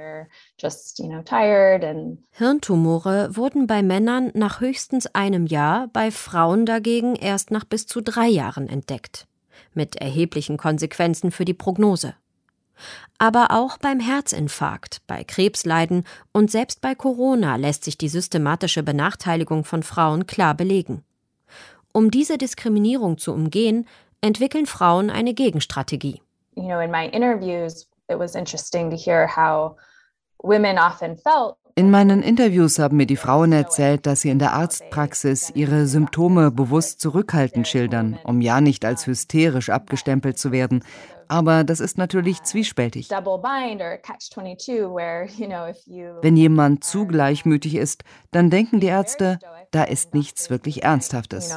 Hirntumore 2.32 3.36
wurden 3.36 3.68
bei 3.68 3.84
Männern 3.84 4.32
nach 4.34 4.62
höchstens 4.62 5.06
einem 5.14 5.46
Jahr, 5.46 5.90
bei 5.94 6.10
Frauen 6.10 6.66
dagegen 6.66 7.16
erst 7.16 7.52
nach 7.52 7.66
bis 7.66 7.86
zu 7.86 8.02
drei 8.02 8.28
Jahren 8.28 8.68
entdeckt. 8.68 9.28
Mit 9.76 9.98
erheblichen 9.98 10.58
Konsequenzen 10.58 11.30
für 11.30 11.46
die 11.46 11.54
Prognose. 11.54 12.16
Aber 13.20 13.52
auch 13.52 13.78
beim 13.78 14.00
Herzinfarkt, 14.00 15.04
bei 15.06 15.24
Krebsleiden 15.24 16.04
und 16.32 16.50
selbst 16.50 16.82
bei 16.82 16.96
Corona 16.96 17.58
lässt 17.58 17.84
sich 17.84 18.00
die 18.00 18.10
systematische 18.10 18.82
Benachteiligung 18.82 19.66
von 19.66 19.84
Frauen 19.84 20.26
klar 20.26 20.56
belegen. 20.56 21.04
Um 21.92 22.12
diese 22.12 22.38
Diskriminierung 22.38 23.18
zu 23.18 23.34
umgehen, 23.34 23.88
entwickeln 24.22 24.66
Frauen 24.66 25.10
eine 25.10 25.34
Gegenstrategie. 25.34 26.22
You 26.56 26.64
know, 26.64 26.80
in 26.80 26.92
my 26.92 27.08
interviews, 27.08 27.88
it 28.10 28.18
was 28.18 28.36
interesting 28.36 28.90
to 28.90 28.98
hear 28.98 29.28
how 29.28 29.78
women 30.44 30.78
often 30.78 31.18
felt 31.18 31.59
in 31.80 31.90
meinen 31.92 32.22
Interviews 32.22 32.78
haben 32.78 32.98
mir 32.98 33.06
die 33.06 33.16
Frauen 33.16 33.54
erzählt, 33.54 34.06
dass 34.06 34.20
sie 34.20 34.30
in 34.30 34.38
der 34.38 34.52
Arztpraxis 34.52 35.50
ihre 35.56 35.88
Symptome 35.88 36.52
bewusst 36.52 37.00
zurückhaltend 37.00 37.70
schildern, 37.70 38.20
um 38.26 38.42
ja 38.42 38.60
nicht 38.60 38.84
als 38.84 39.08
hysterisch 39.08 39.70
abgestempelt 39.70 40.38
zu 40.38 40.52
werden. 40.52 40.84
Aber 41.30 41.64
das 41.64 41.80
ist 41.80 41.98
natürlich 41.98 42.44
zwiespältig. 42.44 43.10
Wenn 46.22 46.36
jemand 46.36 46.84
zu 46.84 47.08
gleichmütig 47.08 47.76
ist, 47.76 48.04
dann 48.32 48.50
denken 48.50 48.82
die 48.82 48.88
Ärzte, 48.88 49.40
da 49.72 49.84
ist 49.86 50.14
nichts 50.14 50.50
wirklich 50.50 50.84
Ernsthaftes. 50.84 51.56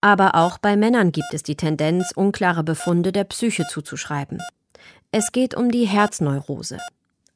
Aber 0.00 0.34
auch 0.34 0.56
bei 0.56 0.76
Männern 0.76 1.12
gibt 1.12 1.34
es 1.34 1.42
die 1.42 1.56
Tendenz, 1.56 2.10
unklare 2.16 2.64
Befunde 2.64 3.12
der 3.12 3.24
Psyche 3.24 3.64
zuzuschreiben. 3.68 4.38
Es 5.10 5.32
geht 5.32 5.54
um 5.54 5.70
die 5.70 5.86
Herzneurose. 5.86 6.76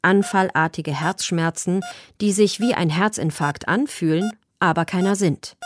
Anfallartige 0.02 0.90
Herzschmerzen, 0.90 1.80
die 2.20 2.32
sich 2.32 2.60
wie 2.60 2.74
ein 2.74 2.90
Herzinfarkt 2.90 3.66
anfühlen, 3.66 4.30
aber 4.60 4.84
keiner 4.84 5.16
sind. 5.16 5.56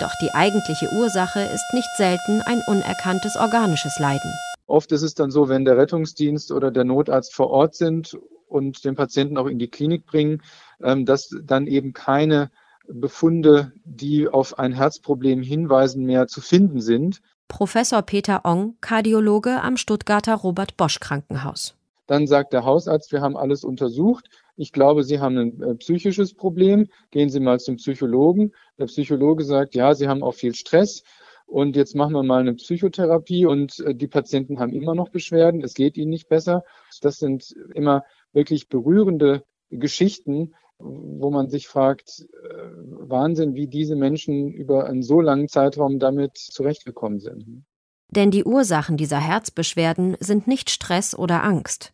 Doch 0.00 0.10
die 0.20 0.34
eigentliche 0.34 0.90
Ursache 0.98 1.38
ist 1.38 1.64
nicht 1.72 1.88
selten 1.96 2.42
ein 2.44 2.60
unerkanntes 2.66 3.36
organisches 3.36 4.00
Leiden. 4.00 4.32
Oft 4.66 4.90
ist 4.90 5.02
es 5.02 5.14
dann 5.14 5.30
so, 5.30 5.48
wenn 5.48 5.64
der 5.64 5.76
Rettungsdienst 5.76 6.50
oder 6.50 6.72
der 6.72 6.82
Notarzt 6.82 7.32
vor 7.32 7.50
Ort 7.50 7.76
sind 7.76 8.18
und 8.48 8.84
den 8.84 8.96
Patienten 8.96 9.38
auch 9.38 9.46
in 9.46 9.60
die 9.60 9.70
Klinik 9.70 10.06
bringen, 10.06 10.42
ähm, 10.82 11.06
dass 11.06 11.32
dann 11.44 11.68
eben 11.68 11.92
keine 11.92 12.50
Befunde, 12.88 13.70
die 13.84 14.26
auf 14.26 14.58
ein 14.58 14.72
Herzproblem 14.72 15.42
hinweisen, 15.42 16.04
mehr 16.04 16.26
zu 16.26 16.40
finden 16.40 16.80
sind. 16.80 17.20
Professor 17.48 18.02
Peter 18.02 18.42
Ong, 18.44 18.76
Kardiologe 18.80 19.60
am 19.62 19.76
Stuttgarter 19.76 20.34
Robert 20.34 20.76
Bosch 20.76 21.00
Krankenhaus. 21.00 21.74
Dann 22.06 22.26
sagt 22.26 22.52
der 22.52 22.64
Hausarzt, 22.64 23.12
wir 23.12 23.20
haben 23.20 23.36
alles 23.36 23.64
untersucht. 23.64 24.28
Ich 24.56 24.72
glaube, 24.72 25.04
Sie 25.04 25.20
haben 25.20 25.36
ein 25.36 25.62
äh, 25.62 25.74
psychisches 25.74 26.34
Problem. 26.34 26.88
Gehen 27.10 27.28
Sie 27.28 27.40
mal 27.40 27.60
zum 27.60 27.76
Psychologen. 27.76 28.52
Der 28.78 28.86
Psychologe 28.86 29.44
sagt, 29.44 29.74
ja, 29.74 29.94
Sie 29.94 30.08
haben 30.08 30.22
auch 30.22 30.34
viel 30.34 30.54
Stress. 30.54 31.02
Und 31.46 31.76
jetzt 31.76 31.94
machen 31.94 32.12
wir 32.12 32.22
mal 32.22 32.40
eine 32.40 32.54
Psychotherapie 32.54 33.46
und 33.46 33.80
äh, 33.80 33.94
die 33.94 34.08
Patienten 34.08 34.58
haben 34.58 34.72
immer 34.72 34.94
noch 34.94 35.08
Beschwerden. 35.08 35.62
Es 35.62 35.74
geht 35.74 35.96
ihnen 35.96 36.10
nicht 36.10 36.28
besser. 36.28 36.62
Das 37.00 37.18
sind 37.18 37.54
immer 37.74 38.04
wirklich 38.32 38.68
berührende 38.68 39.44
Geschichten, 39.70 40.54
wo 40.78 41.30
man 41.30 41.48
sich 41.48 41.68
fragt, 41.68 42.20
äh, 42.20 43.08
Wahnsinn, 43.08 43.54
wie 43.54 43.66
diese 43.66 43.96
Menschen 43.96 44.52
über 44.52 44.86
einen 44.86 45.02
so 45.02 45.20
langen 45.20 45.48
Zeitraum 45.48 45.98
damit 45.98 46.38
zurechtgekommen 46.38 47.20
sind. 47.20 47.64
Denn 48.10 48.30
die 48.30 48.44
Ursachen 48.44 48.96
dieser 48.96 49.20
Herzbeschwerden 49.20 50.16
sind 50.20 50.46
nicht 50.46 50.70
Stress 50.70 51.14
oder 51.14 51.42
Angst. 51.42 51.92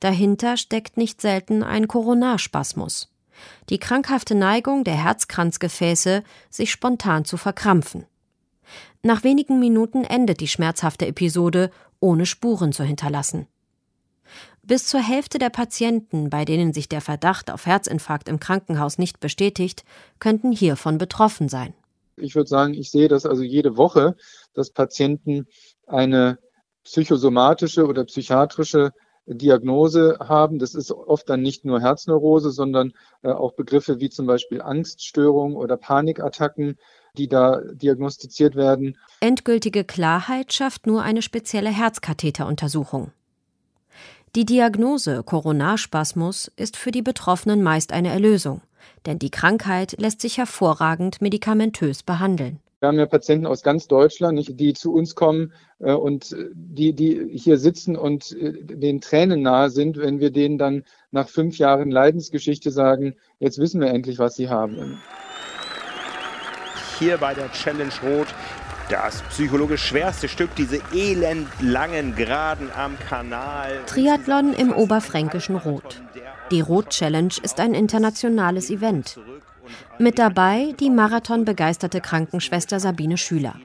Dahinter 0.00 0.56
steckt 0.56 0.96
nicht 0.96 1.20
selten 1.20 1.62
ein 1.62 1.88
Koronarspasmus. 1.88 3.10
Die 3.70 3.78
krankhafte 3.78 4.34
Neigung 4.34 4.84
der 4.84 5.02
Herzkranzgefäße, 5.02 6.22
sich 6.50 6.70
spontan 6.70 7.24
zu 7.24 7.36
verkrampfen. 7.36 8.04
Nach 9.02 9.24
wenigen 9.24 9.60
Minuten 9.60 10.04
endet 10.04 10.40
die 10.40 10.48
schmerzhafte 10.48 11.06
Episode, 11.06 11.70
ohne 12.00 12.26
Spuren 12.26 12.72
zu 12.72 12.84
hinterlassen. 12.84 13.46
Bis 14.66 14.86
zur 14.86 15.00
Hälfte 15.00 15.38
der 15.38 15.50
Patienten, 15.50 16.30
bei 16.30 16.44
denen 16.44 16.72
sich 16.72 16.88
der 16.88 17.00
Verdacht 17.00 17.50
auf 17.50 17.66
Herzinfarkt 17.66 18.28
im 18.28 18.40
Krankenhaus 18.40 18.98
nicht 18.98 19.20
bestätigt, 19.20 19.84
könnten 20.18 20.52
hiervon 20.52 20.98
betroffen 20.98 21.48
sein. 21.48 21.74
Ich 22.16 22.34
würde 22.34 22.48
sagen, 22.48 22.74
ich 22.74 22.90
sehe 22.90 23.08
das 23.08 23.26
also 23.26 23.42
jede 23.42 23.76
Woche, 23.76 24.16
dass 24.54 24.70
Patienten 24.70 25.46
eine 25.86 26.38
psychosomatische 26.84 27.86
oder 27.86 28.04
psychiatrische 28.04 28.92
Diagnose 29.26 30.18
haben. 30.20 30.58
Das 30.58 30.74
ist 30.74 30.92
oft 30.92 31.28
dann 31.28 31.42
nicht 31.42 31.64
nur 31.64 31.80
Herzneurose, 31.80 32.50
sondern 32.50 32.92
äh, 33.22 33.30
auch 33.30 33.52
Begriffe 33.52 34.00
wie 34.00 34.10
zum 34.10 34.26
Beispiel 34.26 34.62
Angststörung 34.62 35.56
oder 35.56 35.76
Panikattacken 35.76 36.76
die 37.16 37.28
da 37.28 37.60
diagnostiziert 37.72 38.56
werden. 38.56 38.98
Endgültige 39.20 39.84
Klarheit 39.84 40.52
schafft 40.52 40.86
nur 40.86 41.02
eine 41.02 41.22
spezielle 41.22 41.70
Herzkatheteruntersuchung. 41.70 43.12
Die 44.36 44.44
Diagnose 44.44 45.22
Coronarspasmus 45.22 46.50
ist 46.56 46.76
für 46.76 46.90
die 46.90 47.02
Betroffenen 47.02 47.62
meist 47.62 47.92
eine 47.92 48.08
Erlösung, 48.08 48.62
denn 49.06 49.20
die 49.20 49.30
Krankheit 49.30 49.94
lässt 50.00 50.20
sich 50.20 50.38
hervorragend 50.38 51.22
medikamentös 51.22 52.02
behandeln. 52.02 52.58
Wir 52.80 52.88
haben 52.88 52.98
ja 52.98 53.06
Patienten 53.06 53.46
aus 53.46 53.62
ganz 53.62 53.86
Deutschland, 53.86 54.58
die 54.58 54.74
zu 54.74 54.92
uns 54.92 55.14
kommen 55.14 55.52
äh, 55.78 55.92
und 55.92 56.32
äh, 56.32 56.48
die, 56.52 56.94
die 56.94 57.28
hier 57.32 57.58
sitzen 57.58 57.94
und 57.96 58.32
äh, 58.32 58.54
den 58.60 59.00
Tränen 59.00 59.40
nahe 59.40 59.70
sind, 59.70 59.98
wenn 59.98 60.18
wir 60.18 60.32
denen 60.32 60.58
dann 60.58 60.82
nach 61.12 61.28
fünf 61.28 61.58
Jahren 61.58 61.92
Leidensgeschichte 61.92 62.72
sagen, 62.72 63.14
jetzt 63.38 63.58
wissen 63.58 63.80
wir 63.80 63.90
endlich, 63.90 64.18
was 64.18 64.34
sie 64.34 64.48
haben. 64.48 65.00
Hier 66.98 67.18
bei 67.18 67.34
der 67.34 67.52
Challenge 67.52 67.92
Rot 68.02 68.34
das 68.88 69.22
psychologisch 69.22 69.84
schwerste 69.84 70.28
Stück, 70.28 70.54
diese 70.56 70.80
elendlangen 70.92 72.14
Geraden 72.14 72.70
am 72.76 72.98
Kanal. 72.98 73.80
Triathlon 73.86 74.52
im 74.52 74.72
oberfränkischen 74.72 75.56
Rot. 75.56 76.02
Die 76.50 76.60
Rot 76.60 76.90
Challenge 76.90 77.32
ist 77.42 77.60
ein 77.60 77.74
internationales 77.74 78.70
Event. 78.70 79.18
Mit 79.98 80.18
dabei 80.18 80.74
die 80.78 80.90
marathonbegeisterte 80.90 82.00
Krankenschwester 82.00 82.80
Sabine 82.80 83.16
Schüler. 83.16 83.56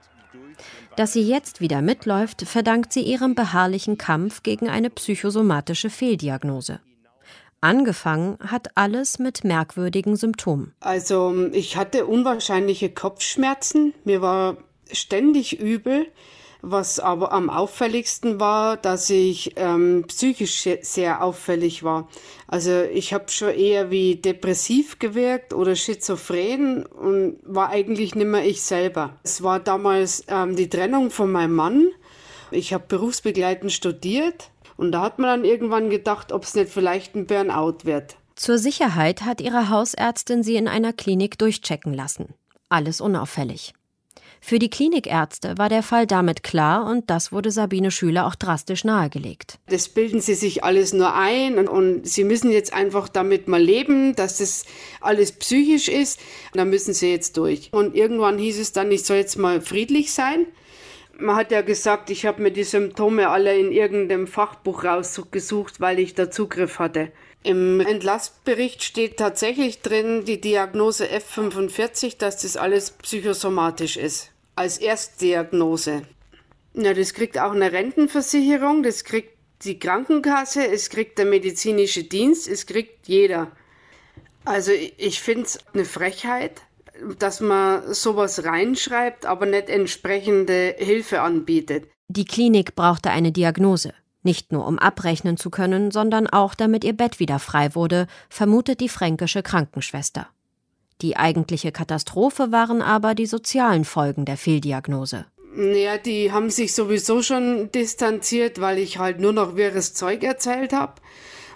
Dass 0.95 1.13
sie 1.13 1.21
jetzt 1.21 1.61
wieder 1.61 1.81
mitläuft, 1.81 2.41
verdankt 2.43 2.93
sie 2.93 3.01
ihrem 3.01 3.35
beharrlichen 3.35 3.97
Kampf 3.97 4.43
gegen 4.43 4.69
eine 4.69 4.89
psychosomatische 4.89 5.89
Fehldiagnose. 5.89 6.79
Angefangen 7.61 8.37
hat 8.39 8.69
alles 8.75 9.19
mit 9.19 9.43
merkwürdigen 9.43 10.15
Symptomen. 10.15 10.73
Also 10.79 11.49
ich 11.51 11.75
hatte 11.75 12.05
unwahrscheinliche 12.05 12.89
Kopfschmerzen, 12.89 13.93
mir 14.05 14.21
war 14.21 14.57
ständig 14.91 15.59
übel. 15.59 16.07
Was 16.61 16.99
aber 16.99 17.31
am 17.31 17.49
auffälligsten 17.49 18.41
war, 18.41 18.75
dass 18.75 19.09
ich 19.09 19.53
ähm, 19.55 20.03
psychisch 20.09 20.67
sehr 20.81 21.23
auffällig 21.23 21.83
war. 21.83 22.09
Also 22.47 22.81
ich 22.81 23.13
habe 23.13 23.29
schon 23.29 23.53
eher 23.53 23.91
wie 23.91 24.17
depressiv 24.17 24.99
gewirkt 24.99 25.53
oder 25.53 25.77
schizophren 25.77 26.85
und 26.85 27.37
war 27.43 27.69
eigentlich 27.69 28.13
nicht 28.13 28.27
mehr 28.27 28.45
ich 28.45 28.61
selber. 28.61 29.15
Es 29.23 29.41
war 29.41 29.61
damals 29.61 30.25
ähm, 30.27 30.57
die 30.57 30.67
Trennung 30.67 31.11
von 31.11 31.31
meinem 31.31 31.55
Mann. 31.55 31.87
Ich 32.51 32.73
habe 32.73 32.83
berufsbegleitend 32.89 33.71
studiert 33.71 34.51
und 34.75 34.91
da 34.91 35.01
hat 35.01 35.17
man 35.17 35.29
dann 35.29 35.49
irgendwann 35.49 35.89
gedacht, 35.89 36.33
ob 36.33 36.43
es 36.43 36.55
nicht 36.55 36.69
vielleicht 36.69 37.15
ein 37.15 37.25
Burnout 37.25 37.85
wird. 37.85 38.17
Zur 38.35 38.57
Sicherheit 38.57 39.21
hat 39.21 39.39
ihre 39.39 39.69
Hausärztin 39.69 40.43
sie 40.43 40.55
in 40.55 40.67
einer 40.67 40.93
Klinik 40.93 41.37
durchchecken 41.37 41.93
lassen. 41.93 42.33
Alles 42.69 43.01
unauffällig. 43.01 43.73
Für 44.41 44.57
die 44.57 44.69
Klinikärzte 44.69 45.57
war 45.57 45.69
der 45.69 45.83
Fall 45.83 46.07
damit 46.07 46.43
klar 46.43 46.89
und 46.89 47.09
das 47.09 47.31
wurde 47.31 47.51
Sabine 47.51 47.91
Schüler 47.91 48.25
auch 48.25 48.35
drastisch 48.35 48.83
nahegelegt. 48.83 49.59
Das 49.67 49.89
bilden 49.89 50.21
sie 50.21 50.33
sich 50.33 50.63
alles 50.63 50.93
nur 50.93 51.13
ein 51.13 51.57
und, 51.57 51.67
und 51.67 52.07
sie 52.07 52.23
müssen 52.23 52.51
jetzt 52.51 52.73
einfach 52.73 53.09
damit 53.09 53.47
mal 53.47 53.61
leben, 53.61 54.15
dass 54.15 54.37
das 54.37 54.65
alles 55.01 55.33
psychisch 55.33 55.87
ist. 55.87 56.19
Da 56.53 56.65
müssen 56.65 56.93
sie 56.93 57.11
jetzt 57.11 57.37
durch. 57.37 57.69
Und 57.73 57.95
irgendwann 57.95 58.37
hieß 58.37 58.59
es 58.59 58.71
dann, 58.71 58.91
ich 58.91 59.03
soll 59.03 59.17
jetzt 59.17 59.37
mal 59.37 59.61
friedlich 59.61 60.13
sein. 60.13 60.45
Man 61.17 61.35
hat 61.35 61.51
ja 61.51 61.61
gesagt, 61.61 62.09
ich 62.09 62.25
habe 62.25 62.41
mir 62.41 62.51
die 62.51 62.63
Symptome 62.63 63.27
alle 63.27 63.57
in 63.59 63.73
irgendeinem 63.73 64.25
Fachbuch 64.25 64.85
rausgesucht, 64.85 65.81
weil 65.81 65.99
ich 65.99 66.15
da 66.15 66.31
Zugriff 66.31 66.79
hatte. 66.79 67.11
Im 67.43 67.79
Entlassbericht 67.79 68.83
steht 68.83 69.17
tatsächlich 69.17 69.81
drin 69.81 70.25
die 70.25 70.41
Diagnose 70.41 71.05
F45, 71.05 72.17
dass 72.17 72.41
das 72.41 72.57
alles 72.57 72.91
psychosomatisch 72.91 73.95
ist. 73.95 74.31
Als 74.55 74.77
Erstdiagnose. 74.77 76.01
Ja, 76.73 76.93
das 76.93 77.13
kriegt 77.13 77.39
auch 77.39 77.53
eine 77.53 77.71
Rentenversicherung, 77.71 78.83
das 78.83 79.03
kriegt 79.05 79.37
die 79.63 79.79
Krankenkasse, 79.79 80.67
es 80.67 80.89
kriegt 80.89 81.17
der 81.17 81.25
medizinische 81.25 82.03
Dienst, 82.03 82.47
es 82.47 82.65
kriegt 82.65 83.07
jeder. 83.07 83.51
Also 84.45 84.71
ich 84.71 85.21
finde 85.21 85.43
es 85.43 85.59
eine 85.73 85.85
Frechheit, 85.85 86.61
dass 87.17 87.39
man 87.39 87.93
sowas 87.93 88.43
reinschreibt, 88.43 89.25
aber 89.25 89.45
nicht 89.45 89.69
entsprechende 89.69 90.75
Hilfe 90.77 91.21
anbietet. 91.21 91.89
Die 92.07 92.25
Klinik 92.25 92.75
brauchte 92.75 93.11
eine 93.11 93.31
Diagnose. 93.31 93.93
Nicht 94.21 94.51
nur 94.51 94.67
um 94.67 94.77
abrechnen 94.77 95.37
zu 95.37 95.49
können, 95.49 95.91
sondern 95.91 96.27
auch 96.27 96.53
damit 96.53 96.83
ihr 96.83 96.93
Bett 96.93 97.19
wieder 97.19 97.39
frei 97.39 97.73
wurde, 97.75 98.07
vermutet 98.29 98.81
die 98.81 98.89
fränkische 98.89 99.43
Krankenschwester. 99.43 100.27
Die 101.01 101.15
eigentliche 101.15 101.71
Katastrophe 101.71 102.51
waren 102.51 102.81
aber 102.81 103.15
die 103.15 103.25
sozialen 103.25 103.85
Folgen 103.85 104.25
der 104.25 104.35
Fehldiagnose. 104.35 105.25
Ja, 105.55 105.97
die 105.97 106.31
haben 106.31 106.49
sich 106.49 106.75
sowieso 106.75 107.21
schon 107.21 107.71
distanziert, 107.71 108.59
weil 108.61 108.77
ich 108.77 108.99
halt 108.99 109.19
nur 109.19 109.31
noch 109.31 109.55
wirres 109.55 109.93
Zeug 109.93 110.23
erzählt 110.23 110.73
habe. 110.73 110.95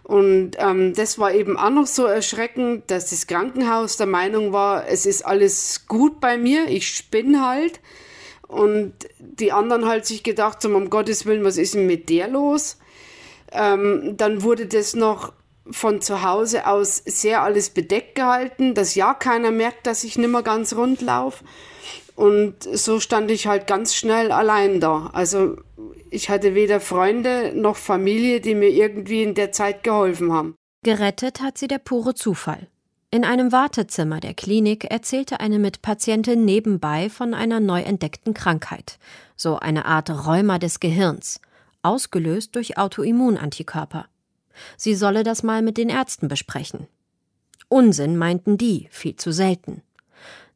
Und 0.04 0.52
ähm, 0.58 0.94
das 0.94 1.20
war 1.20 1.34
eben 1.34 1.58
auch 1.58 1.70
noch 1.70 1.88
so 1.88 2.06
erschreckend, 2.06 2.92
dass 2.92 3.10
das 3.10 3.28
Krankenhaus 3.28 3.96
der 3.98 4.08
Meinung 4.08 4.52
war, 4.52 4.88
es 4.88 5.06
ist 5.06 5.26
alles 5.26 5.86
gut 5.88 6.20
bei 6.20 6.38
mir, 6.38 6.68
ich 6.68 6.88
spinne 6.88 7.46
halt. 7.46 7.80
Und 8.54 8.94
die 9.20 9.52
anderen 9.52 9.86
halt 9.86 10.06
sich 10.06 10.24
gedacht 10.24 10.64
haben, 10.64 10.76
um 10.76 10.90
Gottes 10.90 11.26
Willen, 11.26 11.44
was 11.44 11.58
ist 11.58 11.74
denn 11.74 11.88
mit 11.88 12.10
der 12.10 12.28
los? 12.28 12.78
Ähm, 13.52 14.16
dann 14.16 14.44
wurde 14.44 14.68
das 14.68 14.96
noch 14.96 15.34
von 15.70 16.02
zu 16.02 16.24
Hause 16.24 16.68
aus 16.68 16.98
sehr 16.98 17.42
alles 17.42 17.70
bedeckt 17.70 18.16
gehalten, 18.16 18.74
dass 18.74 18.96
ja 18.96 19.14
keiner 19.14 19.52
merkt, 19.52 19.88
dass 19.88 20.04
ich 20.04 20.18
nicht 20.18 20.30
mehr 20.30 20.44
ganz 20.44 20.76
rund 20.76 21.02
laufe. 21.02 21.44
Und 22.16 22.56
so 22.62 23.00
stand 23.00 23.32
ich 23.32 23.48
halt 23.48 23.66
ganz 23.66 23.96
schnell 23.96 24.32
allein 24.32 24.80
da. 24.80 25.10
Also 25.14 25.58
ich 26.12 26.30
hatte 26.30 26.54
weder 26.54 26.80
Freunde 26.80 27.54
noch 27.56 27.76
Familie, 27.76 28.40
die 28.40 28.56
mir 28.56 28.70
irgendwie 28.70 29.24
in 29.24 29.34
der 29.34 29.52
Zeit 29.52 29.84
geholfen 29.84 30.32
haben. 30.32 30.56
Gerettet 30.84 31.42
hat 31.42 31.58
sie 31.58 31.68
der 31.68 31.80
pure 31.80 32.14
Zufall. 32.14 32.68
In 33.14 33.26
einem 33.26 33.52
Wartezimmer 33.52 34.20
der 34.20 34.34
Klinik 34.34 34.86
erzählte 34.86 35.40
eine 35.40 35.60
Mitpatientin 35.60 36.46
nebenbei 36.46 37.12
von 37.12 37.36
einer 37.36 37.60
neu 37.60 37.82
entdeckten 37.82 38.34
Krankheit, 38.34 38.98
so 39.36 39.60
eine 39.60 39.86
Art 39.86 40.10
Rheuma 40.10 40.58
des 40.58 40.80
Gehirns, 40.80 41.40
ausgelöst 41.84 42.56
durch 42.56 42.80
Autoimmunantikörper. 42.80 44.08
Sie 44.78 44.96
solle 44.96 45.22
das 45.22 45.44
mal 45.44 45.62
mit 45.62 45.78
den 45.78 45.90
Ärzten 45.90 46.28
besprechen. 46.28 46.88
Unsinn 47.68 48.18
meinten 48.18 48.58
die, 48.58 48.88
viel 48.90 49.16
zu 49.16 49.32
selten. 49.32 49.84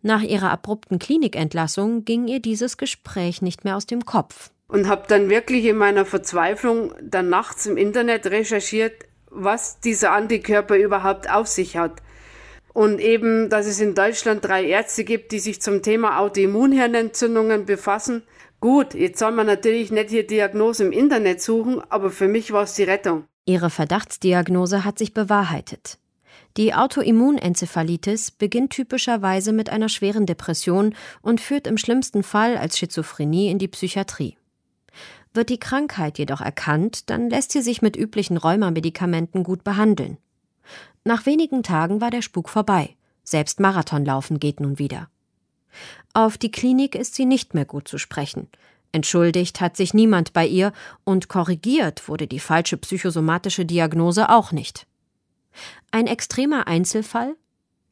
Nach 0.01 0.23
ihrer 0.23 0.49
abrupten 0.49 0.97
Klinikentlassung 0.97 2.05
ging 2.05 2.27
ihr 2.27 2.39
dieses 2.39 2.77
Gespräch 2.77 3.43
nicht 3.43 3.65
mehr 3.65 3.77
aus 3.77 3.85
dem 3.85 4.03
Kopf. 4.03 4.49
Und 4.67 4.87
habe 4.87 5.03
dann 5.07 5.29
wirklich 5.29 5.65
in 5.65 5.77
meiner 5.77 6.05
Verzweiflung 6.05 6.91
dann 7.03 7.29
nachts 7.29 7.67
im 7.67 7.77
Internet 7.77 8.25
recherchiert, 8.25 8.93
was 9.29 9.79
dieser 9.79 10.13
Antikörper 10.13 10.75
überhaupt 10.75 11.29
auf 11.29 11.45
sich 11.45 11.77
hat 11.77 12.01
und 12.77 13.01
eben, 13.01 13.49
dass 13.49 13.65
es 13.65 13.79
in 13.79 13.95
Deutschland 13.95 14.45
drei 14.45 14.63
Ärzte 14.63 15.03
gibt, 15.03 15.31
die 15.31 15.39
sich 15.39 15.59
zum 15.63 15.81
Thema 15.81 16.19
Autoimmunhirnentzündungen 16.19 17.65
befassen. 17.65 18.21
Gut, 18.59 18.93
jetzt 18.93 19.17
soll 19.17 19.31
man 19.31 19.47
natürlich 19.47 19.89
nicht 19.89 20.11
hier 20.11 20.27
Diagnose 20.27 20.85
im 20.85 20.91
Internet 20.91 21.41
suchen, 21.41 21.81
aber 21.89 22.11
für 22.11 22.27
mich 22.27 22.51
war 22.51 22.61
es 22.61 22.75
die 22.75 22.83
Rettung. 22.83 23.23
Ihre 23.47 23.71
Verdachtsdiagnose 23.71 24.85
hat 24.85 24.99
sich 24.99 25.15
bewahrheitet. 25.15 25.97
Die 26.55 26.75
Autoimmunenzephalitis 26.75 28.29
beginnt 28.29 28.73
typischerweise 28.73 29.53
mit 29.53 29.71
einer 29.71 29.89
schweren 29.89 30.27
Depression 30.27 30.93
und 31.23 31.41
führt 31.41 31.65
im 31.65 31.79
schlimmsten 31.79 32.21
Fall 32.21 32.57
als 32.57 32.77
Schizophrenie 32.77 33.49
in 33.49 33.57
die 33.57 33.69
Psychiatrie. 33.69 34.37
Wird 35.33 35.49
die 35.49 35.59
Krankheit 35.59 36.19
jedoch 36.19 36.41
erkannt, 36.41 37.09
dann 37.09 37.31
lässt 37.31 37.53
sie 37.53 37.63
sich 37.63 37.81
mit 37.81 37.97
üblichen 37.97 38.37
Rheumamedikamenten 38.37 39.41
gut 39.41 39.63
behandeln. 39.63 40.19
Nach 41.03 41.25
wenigen 41.25 41.63
Tagen 41.63 42.01
war 42.01 42.11
der 42.11 42.21
Spuk 42.21 42.49
vorbei. 42.49 42.95
Selbst 43.23 43.59
Marathonlaufen 43.59 44.39
geht 44.39 44.59
nun 44.59 44.79
wieder. 44.79 45.09
Auf 46.13 46.37
die 46.37 46.51
Klinik 46.51 46.95
ist 46.95 47.15
sie 47.15 47.25
nicht 47.25 47.53
mehr 47.53 47.65
gut 47.65 47.87
zu 47.87 47.97
sprechen. 47.97 48.47
Entschuldigt 48.91 49.61
hat 49.61 49.77
sich 49.77 49.93
niemand 49.93 50.33
bei 50.33 50.47
ihr 50.47 50.71
und 51.03 51.27
korrigiert 51.27 52.07
wurde 52.07 52.27
die 52.27 52.39
falsche 52.39 52.77
psychosomatische 52.77 53.65
Diagnose 53.65 54.29
auch 54.29 54.51
nicht. 54.51 54.87
Ein 55.91 56.07
extremer 56.07 56.67
Einzelfall? 56.67 57.35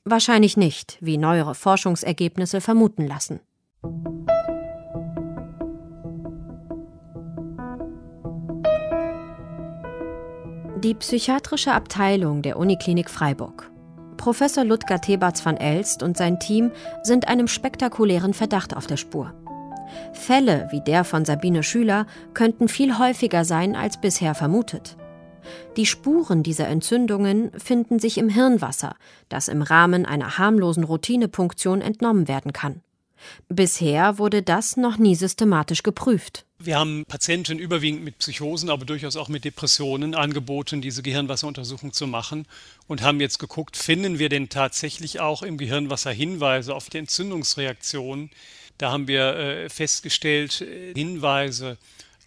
Wahrscheinlich 0.03 0.55
nicht, 0.55 0.97
wie 1.01 1.17
neuere 1.17 1.55
Forschungsergebnisse 1.55 2.61
vermuten 2.61 3.07
lassen. 3.07 3.39
Die 10.86 10.93
psychiatrische 10.93 11.71
Abteilung 11.71 12.43
der 12.43 12.60
Uniklinik 12.60 13.10
Freiburg. 13.10 13.71
Professor 14.17 14.63
Ludger 14.63 15.02
Theberts 15.02 15.43
van 15.43 15.58
Elst 15.58 16.04
und 16.04 16.15
sein 16.15 16.39
Team 16.39 16.69
sind 17.02 17.28
einem 17.28 17.48
spektakulären 17.48 18.36
Verdacht 18.36 18.78
auf 18.78 18.86
der 18.86 18.98
Spur. 18.98 19.34
Fälle 20.13 20.67
wie 20.69 20.82
der 20.82 21.04
von 21.04 21.26
Sabine 21.26 21.63
Schüler 21.63 22.06
könnten 22.36 22.67
viel 22.67 23.00
häufiger 23.00 23.45
sein 23.45 23.76
als 23.76 24.00
bisher 24.00 24.36
vermutet. 24.36 24.95
Die 25.76 25.88
Spuren 25.88 26.43
dieser 26.43 26.67
Entzündungen 26.67 27.50
finden 27.58 27.98
sich 27.98 28.19
im 28.19 28.30
Hirnwasser, 28.30 28.95
das 29.28 29.48
im 29.48 29.63
Rahmen 29.63 30.06
einer 30.06 30.38
harmlosen 30.38 30.84
Routinepunktion 30.84 31.82
entnommen 31.82 32.28
werden 32.28 32.54
kann. 32.54 32.82
Bisher 33.50 34.19
wurde 34.19 34.43
das 34.43 34.78
noch 34.78 35.00
nie 35.00 35.15
systematisch 35.15 35.82
geprüft. 35.82 36.44
Wir 36.65 36.80
haben 36.80 37.06
Patienten 37.06 37.60
überwiegend 37.60 38.04
mit 38.04 38.17
Psychosen, 38.17 38.71
aber 38.71 38.86
durchaus 38.86 39.17
auch 39.17 39.28
mit 39.28 39.45
Depressionen 39.45 40.15
angeboten, 40.15 40.82
diese 40.82 41.04
Gehirnwasseruntersuchung 41.04 41.93
zu 41.93 42.08
machen 42.08 42.47
und 42.88 43.04
haben 43.04 43.21
jetzt 43.21 43.38
geguckt, 43.38 43.78
finden 43.78 44.17
wir 44.17 44.30
denn 44.30 44.49
tatsächlich 44.49 45.19
auch 45.19 45.43
im 45.43 45.60
Gehirnwasser 45.60 46.12
Hinweise 46.12 46.73
auf 46.73 46.89
die 46.89 46.97
Entzündungsreaktionen. 46.97 48.32
Da 48.80 48.91
haben 48.91 49.08
wir 49.08 49.36
äh, 49.36 49.69
festgestellt, 49.69 50.62
äh, 50.62 50.95
Hinweise 50.95 51.78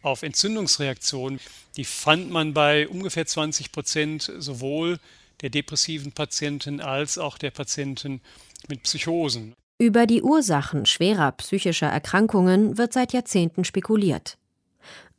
auf 0.03 0.23
Entzündungsreaktionen, 0.23 1.41
die 1.77 1.85
fand 1.85 2.31
man 2.31 2.55
bei 2.55 2.87
ungefähr 2.87 3.27
20 3.27 3.73
Prozent 3.73 4.33
sowohl 4.39 5.01
der 5.41 5.51
depressiven 5.51 6.13
Patienten 6.13 6.81
als 6.81 7.19
auch 7.19 7.39
der 7.39 7.51
Patienten 7.51 8.21
mit 8.69 8.85
Psychosen. 8.85 9.57
Über 9.81 10.07
die 10.07 10.23
Ursachen 10.23 10.87
schwerer 10.87 11.31
psychischer 11.33 11.87
Erkrankungen 11.87 12.79
wird 12.79 12.93
seit 12.93 13.13
Jahrzehnten 13.13 13.63
spekuliert. 13.63 14.37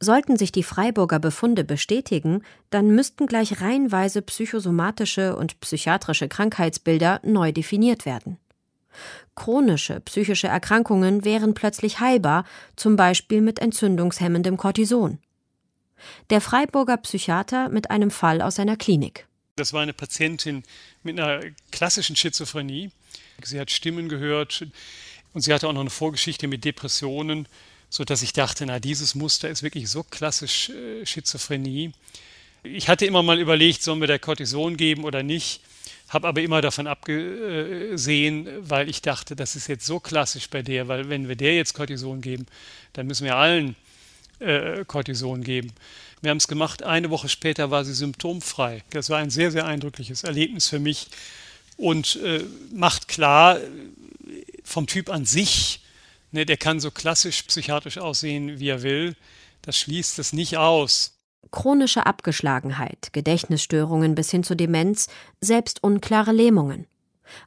Sollten 0.01 0.35
sich 0.35 0.51
die 0.51 0.63
Freiburger 0.63 1.19
Befunde 1.19 1.63
bestätigen, 1.63 2.43
dann 2.69 2.87
müssten 2.87 3.25
gleich 3.25 3.61
reihenweise 3.61 4.21
psychosomatische 4.21 5.37
und 5.37 5.61
psychiatrische 5.61 6.27
Krankheitsbilder 6.27 7.21
neu 7.23 7.53
definiert 7.53 8.05
werden. 8.05 8.37
Chronische 9.35 10.01
psychische 10.01 10.47
Erkrankungen 10.47 11.23
wären 11.23 11.53
plötzlich 11.53 12.01
heilbar, 12.01 12.43
zum 12.75 12.97
Beispiel 12.97 13.39
mit 13.39 13.59
entzündungshemmendem 13.59 14.57
Cortison. 14.57 15.19
Der 16.31 16.41
Freiburger 16.41 16.97
Psychiater 16.97 17.69
mit 17.69 17.91
einem 17.91 18.11
Fall 18.11 18.41
aus 18.41 18.55
seiner 18.55 18.75
Klinik. 18.75 19.25
Das 19.55 19.71
war 19.71 19.81
eine 19.81 19.93
Patientin 19.93 20.63
mit 21.03 21.17
einer 21.17 21.41
klassischen 21.71 22.17
Schizophrenie. 22.17 22.91
Sie 23.45 23.59
hat 23.59 23.71
Stimmen 23.71 24.09
gehört 24.09 24.65
und 25.33 25.41
sie 25.41 25.53
hatte 25.53 25.67
auch 25.67 25.73
noch 25.73 25.81
eine 25.81 25.89
Vorgeschichte 25.89 26.47
mit 26.47 26.65
Depressionen, 26.65 27.47
sodass 27.89 28.21
ich 28.21 28.33
dachte, 28.33 28.65
na, 28.65 28.79
dieses 28.79 29.15
Muster 29.15 29.49
ist 29.49 29.63
wirklich 29.63 29.89
so 29.89 30.03
klassisch 30.03 30.69
äh, 30.69 31.05
Schizophrenie. 31.05 31.91
Ich 32.63 32.89
hatte 32.89 33.05
immer 33.05 33.23
mal 33.23 33.39
überlegt, 33.39 33.83
sollen 33.83 33.99
wir 33.99 34.07
der 34.07 34.19
Cortison 34.19 34.77
geben 34.77 35.05
oder 35.05 35.23
nicht, 35.23 35.61
habe 36.09 36.27
aber 36.27 36.41
immer 36.41 36.61
davon 36.61 36.87
abgesehen, 36.87 38.47
weil 38.59 38.89
ich 38.89 39.01
dachte, 39.01 39.35
das 39.35 39.55
ist 39.55 39.67
jetzt 39.67 39.85
so 39.85 39.99
klassisch 39.99 40.49
bei 40.49 40.61
der, 40.61 40.87
weil 40.87 41.09
wenn 41.09 41.29
wir 41.29 41.35
der 41.35 41.55
jetzt 41.55 41.73
Cortison 41.73 42.21
geben, 42.21 42.47
dann 42.93 43.07
müssen 43.07 43.25
wir 43.25 43.37
allen 43.37 43.75
äh, 44.39 44.83
Cortison 44.85 45.43
geben. 45.43 45.71
Wir 46.21 46.31
haben 46.31 46.37
es 46.37 46.47
gemacht, 46.47 46.83
eine 46.83 47.09
Woche 47.09 47.29
später 47.29 47.71
war 47.71 47.85
sie 47.85 47.93
symptomfrei. 47.93 48.83
Das 48.89 49.09
war 49.09 49.19
ein 49.19 49.29
sehr, 49.29 49.51
sehr 49.51 49.65
eindrückliches 49.65 50.23
Erlebnis 50.23 50.67
für 50.67 50.79
mich 50.79 51.07
und 51.79 52.17
äh, 52.17 52.43
macht 52.73 53.07
klar, 53.07 53.57
vom 54.63 54.85
Typ 54.85 55.09
an 55.09 55.25
sich, 55.25 55.81
ne, 56.31 56.45
der 56.45 56.57
kann 56.57 56.79
so 56.79 56.91
klassisch 56.91 57.41
psychiatrisch 57.43 57.97
aussehen, 57.97 58.59
wie 58.59 58.67
er 58.67 58.83
will, 58.83 59.15
das 59.61 59.77
schließt 59.77 60.19
es 60.19 60.33
nicht 60.33 60.57
aus. 60.57 61.15
Chronische 61.51 62.05
Abgeschlagenheit, 62.05 63.13
Gedächtnisstörungen 63.13 64.13
bis 64.13 64.29
hin 64.29 64.43
zu 64.43 64.55
Demenz, 64.55 65.07
selbst 65.39 65.81
unklare 65.81 66.33
Lähmungen. 66.33 66.85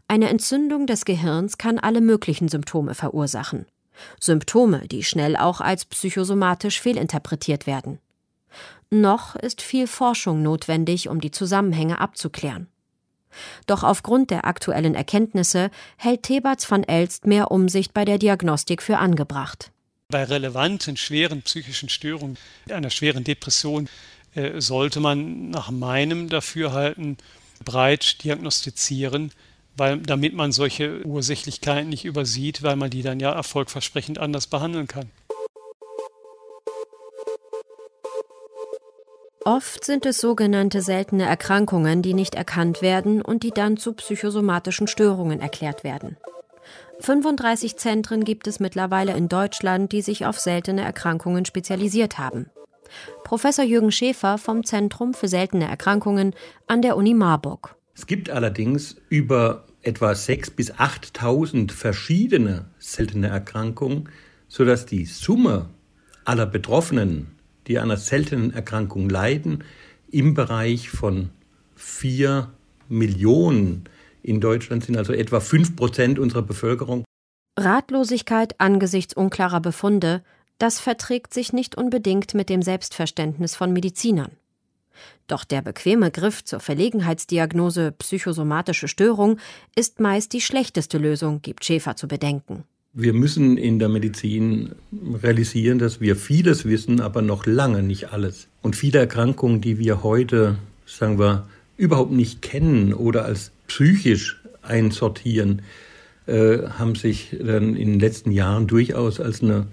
Eine 0.08 0.30
Entzündung 0.30 0.86
des 0.86 1.04
Gehirns 1.04 1.58
kann 1.58 1.78
alle 1.78 2.00
möglichen 2.00 2.48
Symptome 2.48 2.94
verursachen. 2.94 3.66
Symptome, 4.18 4.88
die 4.88 5.04
schnell 5.04 5.36
auch 5.36 5.60
als 5.60 5.84
psychosomatisch 5.84 6.80
fehlinterpretiert 6.80 7.66
werden. 7.66 7.98
Noch 8.90 9.36
ist 9.36 9.60
viel 9.60 9.86
Forschung 9.86 10.42
notwendig, 10.42 11.08
um 11.08 11.20
die 11.20 11.30
Zusammenhänge 11.30 12.00
abzuklären. 12.00 12.68
Doch 13.66 13.82
aufgrund 13.82 14.30
der 14.30 14.46
aktuellen 14.46 14.94
Erkenntnisse 14.94 15.70
hält 15.96 16.22
Theberts 16.24 16.70
van 16.70 16.84
Elst 16.84 17.26
mehr 17.26 17.50
Umsicht 17.50 17.94
bei 17.94 18.04
der 18.04 18.18
Diagnostik 18.18 18.82
für 18.82 18.98
angebracht. 18.98 19.70
Bei 20.08 20.24
relevanten 20.24 20.96
schweren 20.96 21.42
psychischen 21.42 21.88
Störungen, 21.88 22.36
einer 22.70 22.90
schweren 22.90 23.24
Depression, 23.24 23.88
äh, 24.34 24.60
sollte 24.60 25.00
man 25.00 25.50
nach 25.50 25.70
meinem 25.70 26.28
Dafürhalten 26.28 27.16
breit 27.64 28.22
diagnostizieren, 28.24 29.32
weil, 29.76 29.98
damit 29.98 30.34
man 30.34 30.52
solche 30.52 31.04
Ursächlichkeiten 31.06 31.88
nicht 31.88 32.04
übersieht, 32.04 32.62
weil 32.62 32.76
man 32.76 32.90
die 32.90 33.02
dann 33.02 33.20
ja 33.20 33.32
erfolgversprechend 33.32 34.18
anders 34.18 34.46
behandeln 34.46 34.86
kann. 34.86 35.10
Oft 39.44 39.84
sind 39.84 40.06
es 40.06 40.20
sogenannte 40.20 40.82
seltene 40.82 41.24
Erkrankungen, 41.24 42.00
die 42.00 42.14
nicht 42.14 42.36
erkannt 42.36 42.80
werden 42.80 43.20
und 43.20 43.42
die 43.42 43.50
dann 43.50 43.76
zu 43.76 43.92
psychosomatischen 43.92 44.86
Störungen 44.86 45.40
erklärt 45.40 45.82
werden. 45.82 46.16
35 47.00 47.76
Zentren 47.76 48.24
gibt 48.24 48.46
es 48.46 48.60
mittlerweile 48.60 49.16
in 49.16 49.28
Deutschland, 49.28 49.90
die 49.90 50.02
sich 50.02 50.26
auf 50.26 50.38
seltene 50.38 50.82
Erkrankungen 50.82 51.44
spezialisiert 51.44 52.18
haben. 52.18 52.50
Professor 53.24 53.64
Jürgen 53.64 53.90
Schäfer 53.90 54.38
vom 54.38 54.64
Zentrum 54.64 55.12
für 55.12 55.26
seltene 55.26 55.66
Erkrankungen 55.66 56.34
an 56.68 56.82
der 56.82 56.96
Uni 56.96 57.14
Marburg. 57.14 57.74
Es 57.94 58.06
gibt 58.06 58.30
allerdings 58.30 58.96
über 59.08 59.64
etwa 59.82 60.12
6.000 60.12 60.54
bis 60.54 60.72
8.000 60.72 61.72
verschiedene 61.72 62.66
seltene 62.78 63.28
Erkrankungen, 63.28 64.08
sodass 64.46 64.86
die 64.86 65.04
Summe 65.04 65.70
aller 66.24 66.46
Betroffenen 66.46 67.31
die 67.66 67.78
an 67.78 67.90
einer 67.90 67.96
seltenen 67.96 68.52
Erkrankung 68.52 69.08
leiden, 69.08 69.64
im 70.10 70.34
Bereich 70.34 70.90
von 70.90 71.30
vier 71.74 72.50
Millionen 72.88 73.84
in 74.22 74.40
Deutschland 74.40 74.84
sind, 74.84 74.96
also 74.96 75.12
etwa 75.12 75.40
fünf 75.40 75.74
Prozent 75.74 76.18
unserer 76.18 76.42
Bevölkerung. 76.42 77.04
Ratlosigkeit 77.58 78.60
angesichts 78.60 79.14
unklarer 79.14 79.60
Befunde, 79.60 80.22
das 80.58 80.80
verträgt 80.80 81.34
sich 81.34 81.52
nicht 81.52 81.76
unbedingt 81.76 82.34
mit 82.34 82.48
dem 82.48 82.62
Selbstverständnis 82.62 83.56
von 83.56 83.72
Medizinern. 83.72 84.32
Doch 85.26 85.44
der 85.44 85.62
bequeme 85.62 86.10
Griff 86.10 86.44
zur 86.44 86.60
Verlegenheitsdiagnose 86.60 87.92
psychosomatische 87.92 88.88
Störung 88.88 89.38
ist 89.74 90.00
meist 90.00 90.32
die 90.32 90.40
schlechteste 90.40 90.98
Lösung, 90.98 91.42
gibt 91.42 91.64
Schäfer 91.64 91.96
zu 91.96 92.06
bedenken. 92.06 92.64
Wir 92.94 93.14
müssen 93.14 93.56
in 93.56 93.78
der 93.78 93.88
Medizin 93.88 94.72
realisieren, 95.22 95.78
dass 95.78 96.02
wir 96.02 96.14
vieles 96.14 96.66
wissen, 96.66 97.00
aber 97.00 97.22
noch 97.22 97.46
lange 97.46 97.82
nicht 97.82 98.12
alles. 98.12 98.48
Und 98.60 98.76
viele 98.76 98.98
Erkrankungen, 98.98 99.62
die 99.62 99.78
wir 99.78 100.02
heute, 100.02 100.58
sagen 100.84 101.18
wir, 101.18 101.48
überhaupt 101.78 102.12
nicht 102.12 102.42
kennen 102.42 102.92
oder 102.92 103.24
als 103.24 103.50
psychisch 103.66 104.42
einsortieren, 104.60 105.62
äh, 106.26 106.58
haben 106.68 106.94
sich 106.94 107.34
dann 107.42 107.76
in 107.76 107.92
den 107.92 108.00
letzten 108.00 108.30
Jahren 108.30 108.66
durchaus 108.66 109.20
als 109.20 109.42
eine, 109.42 109.68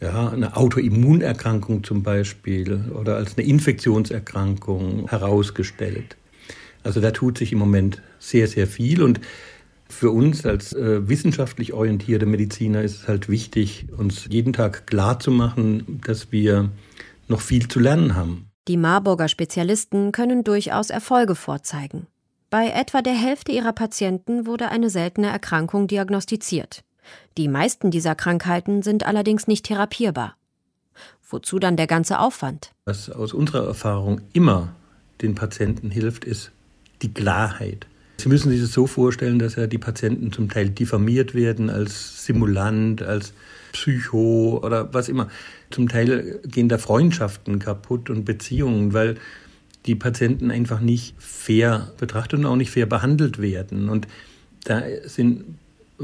ja, 0.00 0.30
eine 0.30 0.56
Autoimmunerkrankung 0.56 1.84
zum 1.84 2.02
Beispiel 2.02 2.90
oder 3.00 3.14
als 3.14 3.38
eine 3.38 3.46
Infektionserkrankung 3.46 5.08
herausgestellt. 5.08 6.16
Also 6.82 7.00
da 7.00 7.12
tut 7.12 7.38
sich 7.38 7.52
im 7.52 7.60
Moment 7.60 8.02
sehr, 8.18 8.48
sehr 8.48 8.66
viel 8.66 9.04
und 9.04 9.20
für 9.88 10.10
uns 10.10 10.44
als 10.46 10.72
äh, 10.72 11.08
wissenschaftlich 11.08 11.72
orientierte 11.72 12.26
Mediziner 12.26 12.82
ist 12.82 13.02
es 13.02 13.08
halt 13.08 13.28
wichtig, 13.28 13.86
uns 13.96 14.26
jeden 14.28 14.52
Tag 14.52 14.86
klar 14.86 15.20
zu 15.20 15.30
machen, 15.30 16.00
dass 16.04 16.32
wir 16.32 16.70
noch 17.28 17.40
viel 17.40 17.68
zu 17.68 17.80
lernen 17.80 18.14
haben. 18.14 18.48
Die 18.66 18.76
Marburger 18.76 19.28
Spezialisten 19.28 20.12
können 20.12 20.42
durchaus 20.42 20.90
Erfolge 20.90 21.34
vorzeigen. 21.34 22.06
Bei 22.48 22.68
etwa 22.70 23.02
der 23.02 23.14
Hälfte 23.14 23.52
ihrer 23.52 23.72
Patienten 23.72 24.46
wurde 24.46 24.70
eine 24.70 24.88
seltene 24.88 25.26
Erkrankung 25.26 25.86
diagnostiziert. 25.86 26.84
Die 27.36 27.48
meisten 27.48 27.90
dieser 27.90 28.14
Krankheiten 28.14 28.82
sind 28.82 29.04
allerdings 29.04 29.46
nicht 29.46 29.66
therapierbar. 29.66 30.36
Wozu 31.28 31.58
dann 31.58 31.76
der 31.76 31.86
ganze 31.86 32.20
Aufwand? 32.20 32.72
Was 32.86 33.10
aus 33.10 33.34
unserer 33.34 33.66
Erfahrung 33.66 34.20
immer 34.32 34.74
den 35.20 35.34
Patienten 35.34 35.90
hilft, 35.90 36.24
ist 36.24 36.52
die 37.02 37.12
Klarheit. 37.12 37.86
Sie 38.16 38.28
müssen 38.28 38.50
sich 38.50 38.60
das 38.60 38.72
so 38.72 38.86
vorstellen, 38.86 39.38
dass 39.38 39.56
ja 39.56 39.66
die 39.66 39.78
Patienten 39.78 40.32
zum 40.32 40.48
Teil 40.48 40.70
diffamiert 40.70 41.34
werden 41.34 41.68
als 41.68 42.24
Simulant, 42.24 43.02
als 43.02 43.32
Psycho 43.72 44.60
oder 44.62 44.92
was 44.94 45.08
immer. 45.08 45.28
Zum 45.70 45.88
Teil 45.88 46.40
gehen 46.46 46.68
da 46.68 46.78
Freundschaften 46.78 47.58
kaputt 47.58 48.10
und 48.10 48.24
Beziehungen, 48.24 48.92
weil 48.92 49.16
die 49.86 49.96
Patienten 49.96 50.50
einfach 50.50 50.80
nicht 50.80 51.14
fair 51.18 51.92
betrachtet 51.98 52.38
und 52.38 52.46
auch 52.46 52.56
nicht 52.56 52.70
fair 52.70 52.86
behandelt 52.86 53.40
werden. 53.40 53.88
Und 53.88 54.06
da 54.64 54.82
sind 55.04 55.44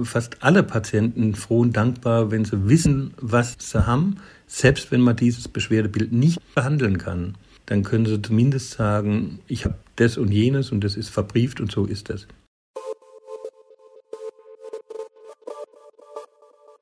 fast 0.03 0.43
alle 0.43 0.63
Patienten 0.63 1.35
froh 1.35 1.61
und 1.61 1.77
dankbar, 1.77 2.31
wenn 2.31 2.45
sie 2.45 2.69
wissen, 2.69 3.15
was 3.21 3.57
sie 3.59 3.87
haben, 3.87 4.17
selbst 4.47 4.91
wenn 4.91 5.01
man 5.01 5.17
dieses 5.17 5.49
Beschwerdebild 5.49 6.13
nicht 6.13 6.39
behandeln 6.55 6.99
kann 6.99 7.35
dann 7.71 7.85
können 7.85 8.05
sie 8.05 8.21
zumindest 8.21 8.73
sagen, 8.73 9.39
ich 9.47 9.65
habe 9.65 9.77
das 10.01 10.17
und 10.17 10.33
jenes 10.33 10.73
und 10.73 10.83
das 10.83 10.97
ist 10.97 11.11
verbrieft 11.11 11.61
und 11.61 11.71
so 11.71 11.85
ist 11.85 12.09
das. 12.09 12.27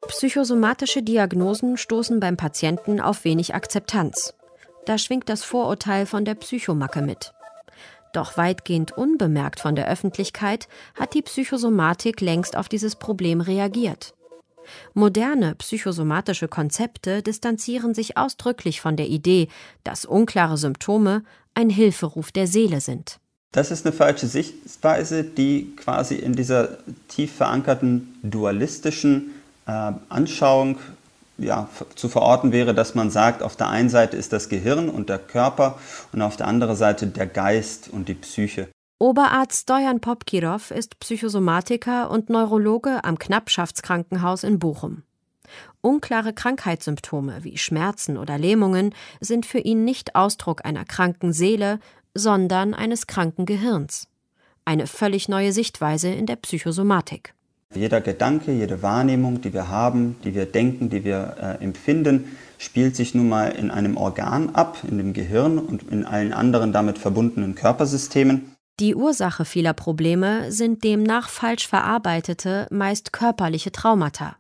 Psychosomatische 0.07 1.02
Diagnosen 1.02 1.76
stoßen 1.76 2.18
beim 2.18 2.37
Patienten 2.37 3.00
auf 3.00 3.24
wenig 3.24 3.54
Akzeptanz. 3.54 4.35
Da 4.87 4.98
schwingt 4.98 5.28
das 5.28 5.44
Vorurteil 5.44 6.07
von 6.07 6.24
der 6.24 6.35
Psychomacke 6.35 7.02
mit. 7.02 7.33
Doch 8.12 8.37
weitgehend 8.37 8.92
unbemerkt 8.96 9.61
von 9.61 9.76
der 9.76 9.88
Öffentlichkeit 9.88 10.66
hat 10.98 11.14
die 11.14 11.22
Psychosomatik 11.22 12.20
längst 12.20 12.57
auf 12.57 12.68
dieses 12.68 12.96
Problem 12.96 13.40
reagiert. 13.40 14.14
Moderne 14.94 15.54
psychosomatische 15.57 16.48
Konzepte 16.48 17.22
distanzieren 17.22 17.94
sich 17.94 18.16
ausdrücklich 18.16 18.81
von 18.81 18.96
der 18.96 19.09
Idee, 19.09 19.48
dass 19.85 20.04
unklare 20.04 20.57
Symptome 20.57 21.22
ein 21.54 21.70
Hilferuf 21.70 22.33
der 22.33 22.46
Seele 22.46 22.81
sind. 22.81 23.18
Das 23.52 23.70
ist 23.70 23.87
eine 23.87 23.94
falsche 23.94 24.26
Sichtweise, 24.26 25.24
die 25.24 25.74
quasi 25.76 26.16
in 26.16 26.35
dieser 26.35 26.78
tief 27.09 27.33
verankerten 27.33 28.14
dualistischen 28.22 29.31
äh, 29.66 29.92
Anschauung 30.09 30.78
ja, 31.38 31.68
zu 31.94 32.09
verorten 32.09 32.52
wäre, 32.52 32.74
dass 32.74 32.94
man 32.94 33.11
sagt, 33.11 33.42
auf 33.42 33.57
der 33.57 33.68
einen 33.68 33.88
Seite 33.88 34.16
ist 34.16 34.33
das 34.33 34.48
Gehirn 34.48 34.88
und 34.88 35.09
der 35.09 35.18
Körper 35.18 35.78
und 36.12 36.20
auf 36.20 36.37
der 36.37 36.48
anderen 36.48 36.76
Seite 36.76 37.07
der 37.07 37.26
Geist 37.26 37.88
und 37.90 38.09
die 38.09 38.14
Psyche. 38.14 38.68
Oberarzt 39.01 39.63
Stojan 39.63 40.01
Popkirov 40.01 40.73
ist 40.73 40.99
Psychosomatiker 40.99 42.11
und 42.11 42.31
Neurologe 42.31 43.05
am 43.05 43.17
Knappschaftskrankenhaus 43.17 44.43
in 44.43 44.59
Bochum. 44.59 45.05
Unklare 45.81 46.33
Krankheitssymptome 46.33 47.45
wie 47.45 47.59
Schmerzen 47.59 48.17
oder 48.17 48.39
Lähmungen 48.39 48.93
sind 49.21 49.47
für 49.47 49.61
ihn 49.61 49.85
nicht 49.85 50.17
Ausdruck 50.17 50.65
einer 50.65 50.85
kranken 50.85 51.33
Seele, 51.33 51.79
sondern 52.13 52.75
eines 52.75 53.07
kranken 53.07 53.47
Gehirns. 53.47 54.09
Eine 54.65 54.89
völlig 54.89 55.29
neue 55.29 55.53
Sichtweise 55.53 56.09
in 56.09 56.27
der 56.27 56.37
Psychosomatik. 56.37 57.35
Jeder 57.73 58.01
Gedanke, 58.01 58.51
jede 58.51 58.83
Wahrnehmung, 58.83 59.41
die 59.41 59.53
wir 59.53 59.69
haben, 59.69 60.17
die 60.25 60.35
wir 60.35 60.47
denken, 60.47 60.91
die 60.91 61.05
wir 61.05 61.37
äh, 61.41 61.63
empfinden, 61.63 62.37
spielt 62.59 62.97
sich 62.97 63.15
nun 63.15 63.29
mal 63.29 63.51
in 63.51 63.71
einem 63.71 63.97
Organ 63.97 64.57
ab, 64.57 64.79
in 64.91 64.99
dem 64.99 65.13
Gehirn 65.13 65.59
und 65.59 65.85
in 65.85 66.05
allen 66.05 66.33
anderen 66.33 66.73
damit 66.73 66.99
verbundenen 66.99 67.55
Körpersystemen. 67.55 68.57
Die 68.81 68.95
Ursache 68.95 69.45
vieler 69.45 69.73
Probleme 69.73 70.53
sind 70.53 70.85
demnach 70.85 71.29
falsch 71.29 71.67
verarbeitete, 71.67 72.69
meist 72.71 73.12
körperliche 73.12 73.73
Traumata. 73.73 74.37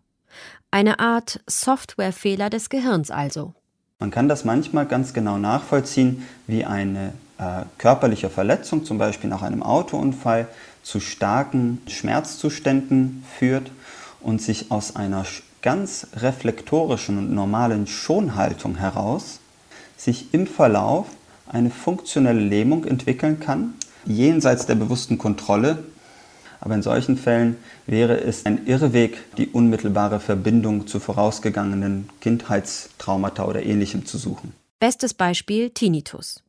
Eine 0.70 1.00
Art 1.00 1.40
Softwarefehler 1.48 2.48
des 2.48 2.68
Gehirns 2.68 3.10
also. 3.10 3.54
Man 3.98 4.12
kann 4.12 4.28
das 4.28 4.44
manchmal 4.44 4.86
ganz 4.86 5.12
genau 5.12 5.38
nachvollziehen, 5.38 6.22
wie 6.46 6.64
eine 6.64 7.14
äh, 7.38 7.62
körperliche 7.78 8.30
Verletzung, 8.30 8.84
zum 8.84 8.96
Beispiel 8.96 9.28
nach 9.28 9.42
einem 9.42 9.64
Autounfall, 9.64 10.46
zu 10.84 11.00
starken 11.00 11.82
Schmerzzuständen 11.88 13.24
führt 13.38 13.72
und 14.20 14.40
sich 14.40 14.70
aus 14.70 14.94
einer 14.94 15.24
ganz 15.62 16.06
reflektorischen 16.14 17.18
und 17.18 17.34
normalen 17.34 17.88
Schonhaltung 17.88 18.76
heraus 18.76 19.40
sich 19.96 20.32
im 20.32 20.46
Verlauf 20.46 21.08
eine 21.48 21.70
funktionelle 21.70 22.38
Lähmung 22.38 22.84
entwickeln 22.84 23.40
kann, 23.40 23.74
jenseits 24.04 24.66
der 24.66 24.74
bewussten 24.74 25.18
Kontrolle. 25.18 25.84
Aber 26.60 26.74
in 26.74 26.82
solchen 26.82 27.16
Fällen 27.16 27.56
wäre 27.86 28.20
es 28.20 28.44
ein 28.44 28.66
Irrweg, 28.66 29.18
die 29.36 29.48
unmittelbare 29.48 30.18
Verbindung 30.18 30.86
zu 30.86 30.98
vorausgegangenen 30.98 32.08
Kindheitstraumata 32.20 33.44
oder 33.44 33.62
ähnlichem 33.62 34.06
zu 34.06 34.18
suchen. 34.18 34.52
Bestes 34.80 35.14
Beispiel 35.14 35.70
Tinnitus. 35.70 36.42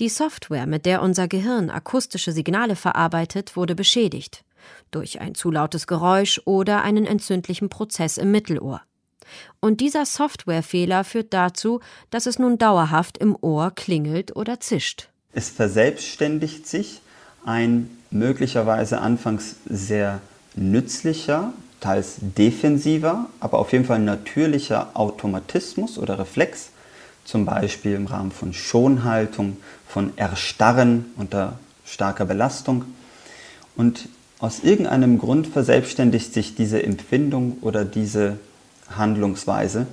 Die 0.00 0.08
Software, 0.08 0.66
mit 0.66 0.86
der 0.86 1.02
unser 1.02 1.28
Gehirn 1.28 1.70
akustische 1.70 2.32
Signale 2.32 2.74
verarbeitet, 2.74 3.56
wurde 3.56 3.76
beschädigt 3.76 4.44
durch 4.90 5.20
ein 5.20 5.34
zu 5.34 5.50
lautes 5.50 5.86
Geräusch 5.86 6.40
oder 6.44 6.82
einen 6.82 7.06
entzündlichen 7.06 7.68
Prozess 7.68 8.16
im 8.16 8.30
Mittelohr. 8.30 8.82
Und 9.60 9.80
dieser 9.80 10.06
Softwarefehler 10.06 11.02
führt 11.02 11.32
dazu, 11.32 11.80
dass 12.10 12.26
es 12.26 12.38
nun 12.38 12.58
dauerhaft 12.58 13.18
im 13.18 13.36
Ohr 13.40 13.70
klingelt 13.70 14.36
oder 14.36 14.60
zischt. 14.60 15.08
Es 15.34 15.48
verselbstständigt 15.48 16.66
sich 16.66 17.00
ein 17.44 17.90
möglicherweise 18.10 19.00
anfangs 19.00 19.56
sehr 19.68 20.20
nützlicher, 20.54 21.52
teils 21.80 22.16
defensiver, 22.20 23.26
aber 23.40 23.58
auf 23.58 23.72
jeden 23.72 23.84
Fall 23.84 23.98
natürlicher 23.98 24.90
Automatismus 24.94 25.98
oder 25.98 26.18
Reflex, 26.18 26.70
zum 27.24 27.44
Beispiel 27.44 27.94
im 27.94 28.06
Rahmen 28.06 28.30
von 28.30 28.52
Schonhaltung, 28.52 29.56
von 29.88 30.12
Erstarren 30.16 31.06
unter 31.16 31.58
starker 31.84 32.24
Belastung. 32.24 32.84
Und 33.76 34.08
aus 34.38 34.60
irgendeinem 34.62 35.18
Grund 35.18 35.46
verselbstständigt 35.48 36.32
sich 36.32 36.54
diese 36.54 36.82
Empfindung 36.82 37.58
oder 37.60 37.84
diese 37.84 38.38
Handlungsweise, 38.96 39.86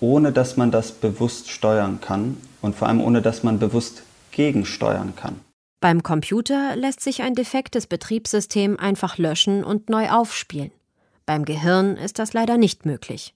ohne 0.00 0.32
dass 0.32 0.56
man 0.56 0.70
das 0.70 0.92
bewusst 0.92 1.50
steuern 1.50 2.00
kann 2.00 2.36
und 2.62 2.76
vor 2.76 2.88
allem 2.88 3.00
ohne 3.00 3.22
dass 3.22 3.42
man 3.42 3.58
bewusst 3.58 4.02
gegensteuern 4.38 5.14
kann. 5.16 5.40
Beim 5.80 6.04
Computer 6.04 6.76
lässt 6.76 7.00
sich 7.00 7.22
ein 7.22 7.34
defektes 7.34 7.88
Betriebssystem 7.88 8.78
einfach 8.78 9.18
löschen 9.18 9.64
und 9.64 9.90
neu 9.90 10.10
aufspielen. 10.10 10.70
Beim 11.26 11.44
Gehirn 11.44 11.96
ist 11.96 12.20
das 12.20 12.34
leider 12.34 12.56
nicht 12.56 12.86
möglich. 12.86 13.34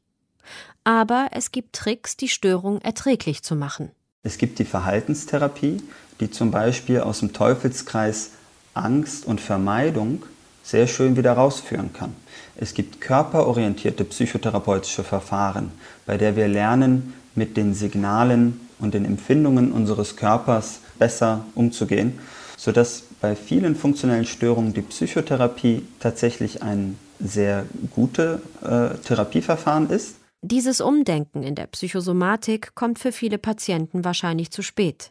Aber 0.84 1.26
es 1.32 1.50
gibt 1.50 1.74
Tricks, 1.74 2.16
die 2.16 2.28
Störung 2.28 2.80
erträglich 2.82 3.42
zu 3.42 3.56
machen. 3.56 3.90
Es 4.22 4.38
gibt 4.38 4.60
die 4.60 4.64
Verhaltenstherapie, 4.64 5.82
die 6.20 6.30
zum 6.30 6.52
Beispiel 6.52 7.00
aus 7.00 7.18
dem 7.18 7.32
Teufelskreis 7.32 8.30
Angst 8.72 9.26
und 9.26 9.40
Vermeidung 9.40 10.24
sehr 10.62 10.86
schön 10.86 11.16
wieder 11.16 11.32
rausführen 11.32 11.92
kann. 11.92 12.14
Es 12.54 12.74
gibt 12.74 13.00
körperorientierte 13.00 14.04
psychotherapeutische 14.04 15.02
Verfahren, 15.02 15.72
bei 16.06 16.16
der 16.16 16.36
wir 16.36 16.46
lernen, 16.46 17.14
mit 17.34 17.56
den 17.56 17.74
Signalen 17.74 18.60
und 18.78 18.94
den 18.94 19.04
Empfindungen 19.04 19.72
unseres 19.72 20.16
Körpers 20.16 20.81
besser 21.02 21.44
umzugehen, 21.56 22.20
sodass 22.56 23.02
bei 23.20 23.34
vielen 23.34 23.74
funktionellen 23.74 24.24
Störungen 24.24 24.72
die 24.72 24.82
Psychotherapie 24.82 25.84
tatsächlich 25.98 26.62
ein 26.62 26.96
sehr 27.18 27.66
gutes 27.90 28.38
äh, 28.62 28.90
Therapieverfahren 29.04 29.90
ist. 29.90 30.14
Dieses 30.42 30.80
Umdenken 30.80 31.42
in 31.42 31.56
der 31.56 31.66
Psychosomatik 31.66 32.76
kommt 32.76 33.00
für 33.00 33.10
viele 33.10 33.38
Patienten 33.38 34.04
wahrscheinlich 34.04 34.52
zu 34.52 34.62
spät. 34.62 35.10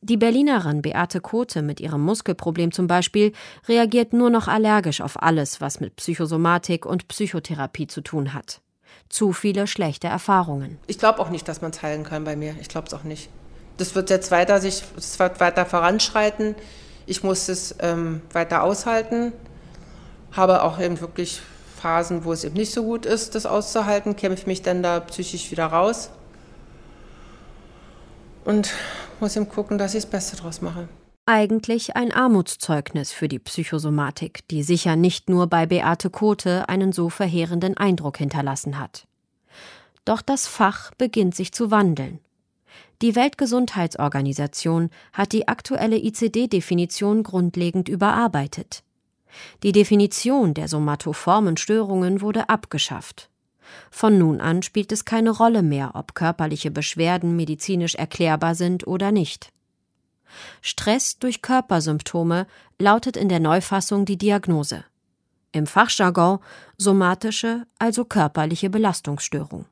Die 0.00 0.16
Berlinerin 0.16 0.80
Beate 0.80 1.20
Kote 1.20 1.60
mit 1.60 1.78
ihrem 1.78 2.00
Muskelproblem 2.00 2.72
zum 2.72 2.86
Beispiel 2.86 3.32
reagiert 3.68 4.14
nur 4.14 4.30
noch 4.30 4.48
allergisch 4.48 5.02
auf 5.02 5.22
alles, 5.22 5.60
was 5.60 5.78
mit 5.78 5.96
Psychosomatik 5.96 6.86
und 6.86 7.06
Psychotherapie 7.08 7.86
zu 7.86 8.00
tun 8.00 8.32
hat. 8.32 8.62
Zu 9.10 9.34
viele 9.34 9.66
schlechte 9.66 10.06
Erfahrungen. 10.06 10.78
Ich 10.86 10.98
glaube 10.98 11.18
auch 11.18 11.28
nicht, 11.28 11.46
dass 11.48 11.60
man 11.60 11.72
es 11.72 11.82
heilen 11.82 12.02
kann 12.02 12.24
bei 12.24 12.34
mir. 12.34 12.56
Ich 12.62 12.68
glaube 12.68 12.86
es 12.86 12.94
auch 12.94 13.04
nicht. 13.04 13.28
Das 13.82 13.96
wird 13.96 14.10
jetzt 14.10 14.30
weiter 14.30 14.60
sich, 14.60 14.84
das 14.94 15.18
wird 15.18 15.40
weiter 15.40 15.66
voranschreiten. 15.66 16.54
Ich 17.04 17.24
muss 17.24 17.48
es 17.48 17.74
ähm, 17.80 18.20
weiter 18.32 18.62
aushalten. 18.62 19.32
Habe 20.30 20.62
auch 20.62 20.78
eben 20.78 21.00
wirklich 21.00 21.40
Phasen, 21.80 22.24
wo 22.24 22.32
es 22.32 22.44
eben 22.44 22.54
nicht 22.54 22.72
so 22.72 22.84
gut 22.84 23.06
ist, 23.06 23.34
das 23.34 23.44
auszuhalten. 23.44 24.14
Kämpfe 24.14 24.46
mich 24.46 24.62
dann 24.62 24.84
da 24.84 25.00
psychisch 25.00 25.50
wieder 25.50 25.66
raus. 25.66 26.10
Und 28.44 28.72
muss 29.18 29.34
eben 29.34 29.48
gucken, 29.48 29.78
dass 29.78 29.94
ich 29.94 30.04
das 30.04 30.10
Beste 30.12 30.36
draus 30.36 30.60
mache. 30.60 30.88
Eigentlich 31.26 31.96
ein 31.96 32.12
Armutszeugnis 32.12 33.10
für 33.10 33.26
die 33.26 33.40
Psychosomatik, 33.40 34.46
die 34.46 34.62
sicher 34.62 34.94
nicht 34.94 35.28
nur 35.28 35.48
bei 35.48 35.66
Beate 35.66 36.08
Kote 36.08 36.68
einen 36.68 36.92
so 36.92 37.08
verheerenden 37.08 37.76
Eindruck 37.76 38.18
hinterlassen 38.18 38.78
hat. 38.78 39.08
Doch 40.04 40.22
das 40.22 40.46
Fach 40.46 40.92
beginnt 40.98 41.34
sich 41.34 41.50
zu 41.50 41.72
wandeln. 41.72 42.20
Die 43.02 43.16
Weltgesundheitsorganisation 43.16 44.88
hat 45.12 45.32
die 45.32 45.48
aktuelle 45.48 45.96
ICD-Definition 45.96 47.24
grundlegend 47.24 47.88
überarbeitet. 47.88 48.84
Die 49.64 49.72
Definition 49.72 50.54
der 50.54 50.68
somatoformen 50.68 51.56
Störungen 51.56 52.20
wurde 52.20 52.48
abgeschafft. 52.48 53.28
Von 53.90 54.18
nun 54.18 54.40
an 54.40 54.62
spielt 54.62 54.92
es 54.92 55.04
keine 55.04 55.30
Rolle 55.30 55.62
mehr, 55.62 55.92
ob 55.94 56.14
körperliche 56.14 56.70
Beschwerden 56.70 57.34
medizinisch 57.34 57.96
erklärbar 57.96 58.54
sind 58.54 58.86
oder 58.86 59.10
nicht. 59.10 59.52
Stress 60.60 61.18
durch 61.18 61.42
Körpersymptome 61.42 62.46
lautet 62.78 63.16
in 63.16 63.28
der 63.28 63.40
Neufassung 63.40 64.04
die 64.04 64.16
Diagnose. 64.16 64.84
Im 65.50 65.66
Fachjargon 65.66 66.38
somatische, 66.78 67.66
also 67.78 68.04
körperliche 68.04 68.70
Belastungsstörung. 68.70 69.66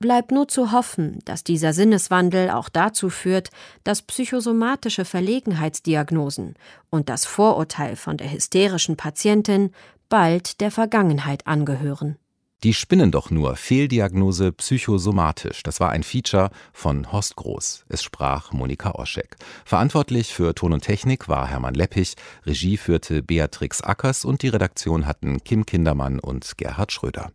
Bleibt 0.00 0.30
nur 0.30 0.46
zu 0.46 0.70
hoffen, 0.70 1.18
dass 1.24 1.42
dieser 1.42 1.72
Sinneswandel 1.72 2.50
auch 2.50 2.68
dazu 2.68 3.10
führt, 3.10 3.50
dass 3.82 4.02
psychosomatische 4.02 5.04
Verlegenheitsdiagnosen 5.04 6.54
und 6.90 7.08
das 7.08 7.24
Vorurteil 7.24 7.96
von 7.96 8.16
der 8.16 8.30
hysterischen 8.30 8.96
Patientin 8.96 9.72
bald 10.08 10.60
der 10.60 10.70
Vergangenheit 10.70 11.46
angehören. 11.46 12.16
Die 12.64 12.74
spinnen 12.74 13.12
doch 13.12 13.30
nur. 13.30 13.54
Fehldiagnose 13.54 14.50
psychosomatisch. 14.50 15.62
Das 15.62 15.78
war 15.78 15.90
ein 15.90 16.02
Feature 16.02 16.50
von 16.72 17.12
Horst 17.12 17.36
Groß. 17.36 17.84
Es 17.88 18.02
sprach 18.02 18.50
Monika 18.52 18.92
Oschek. 18.96 19.36
Verantwortlich 19.64 20.34
für 20.34 20.56
Ton 20.56 20.72
und 20.72 20.82
Technik 20.82 21.28
war 21.28 21.46
Hermann 21.46 21.74
Leppich. 21.74 22.14
Regie 22.46 22.76
führte 22.76 23.22
Beatrix 23.22 23.80
Ackers 23.80 24.24
und 24.24 24.42
die 24.42 24.48
Redaktion 24.48 25.06
hatten 25.06 25.44
Kim 25.44 25.66
Kindermann 25.66 26.18
und 26.18 26.58
Gerhard 26.58 26.90
Schröder. 26.90 27.30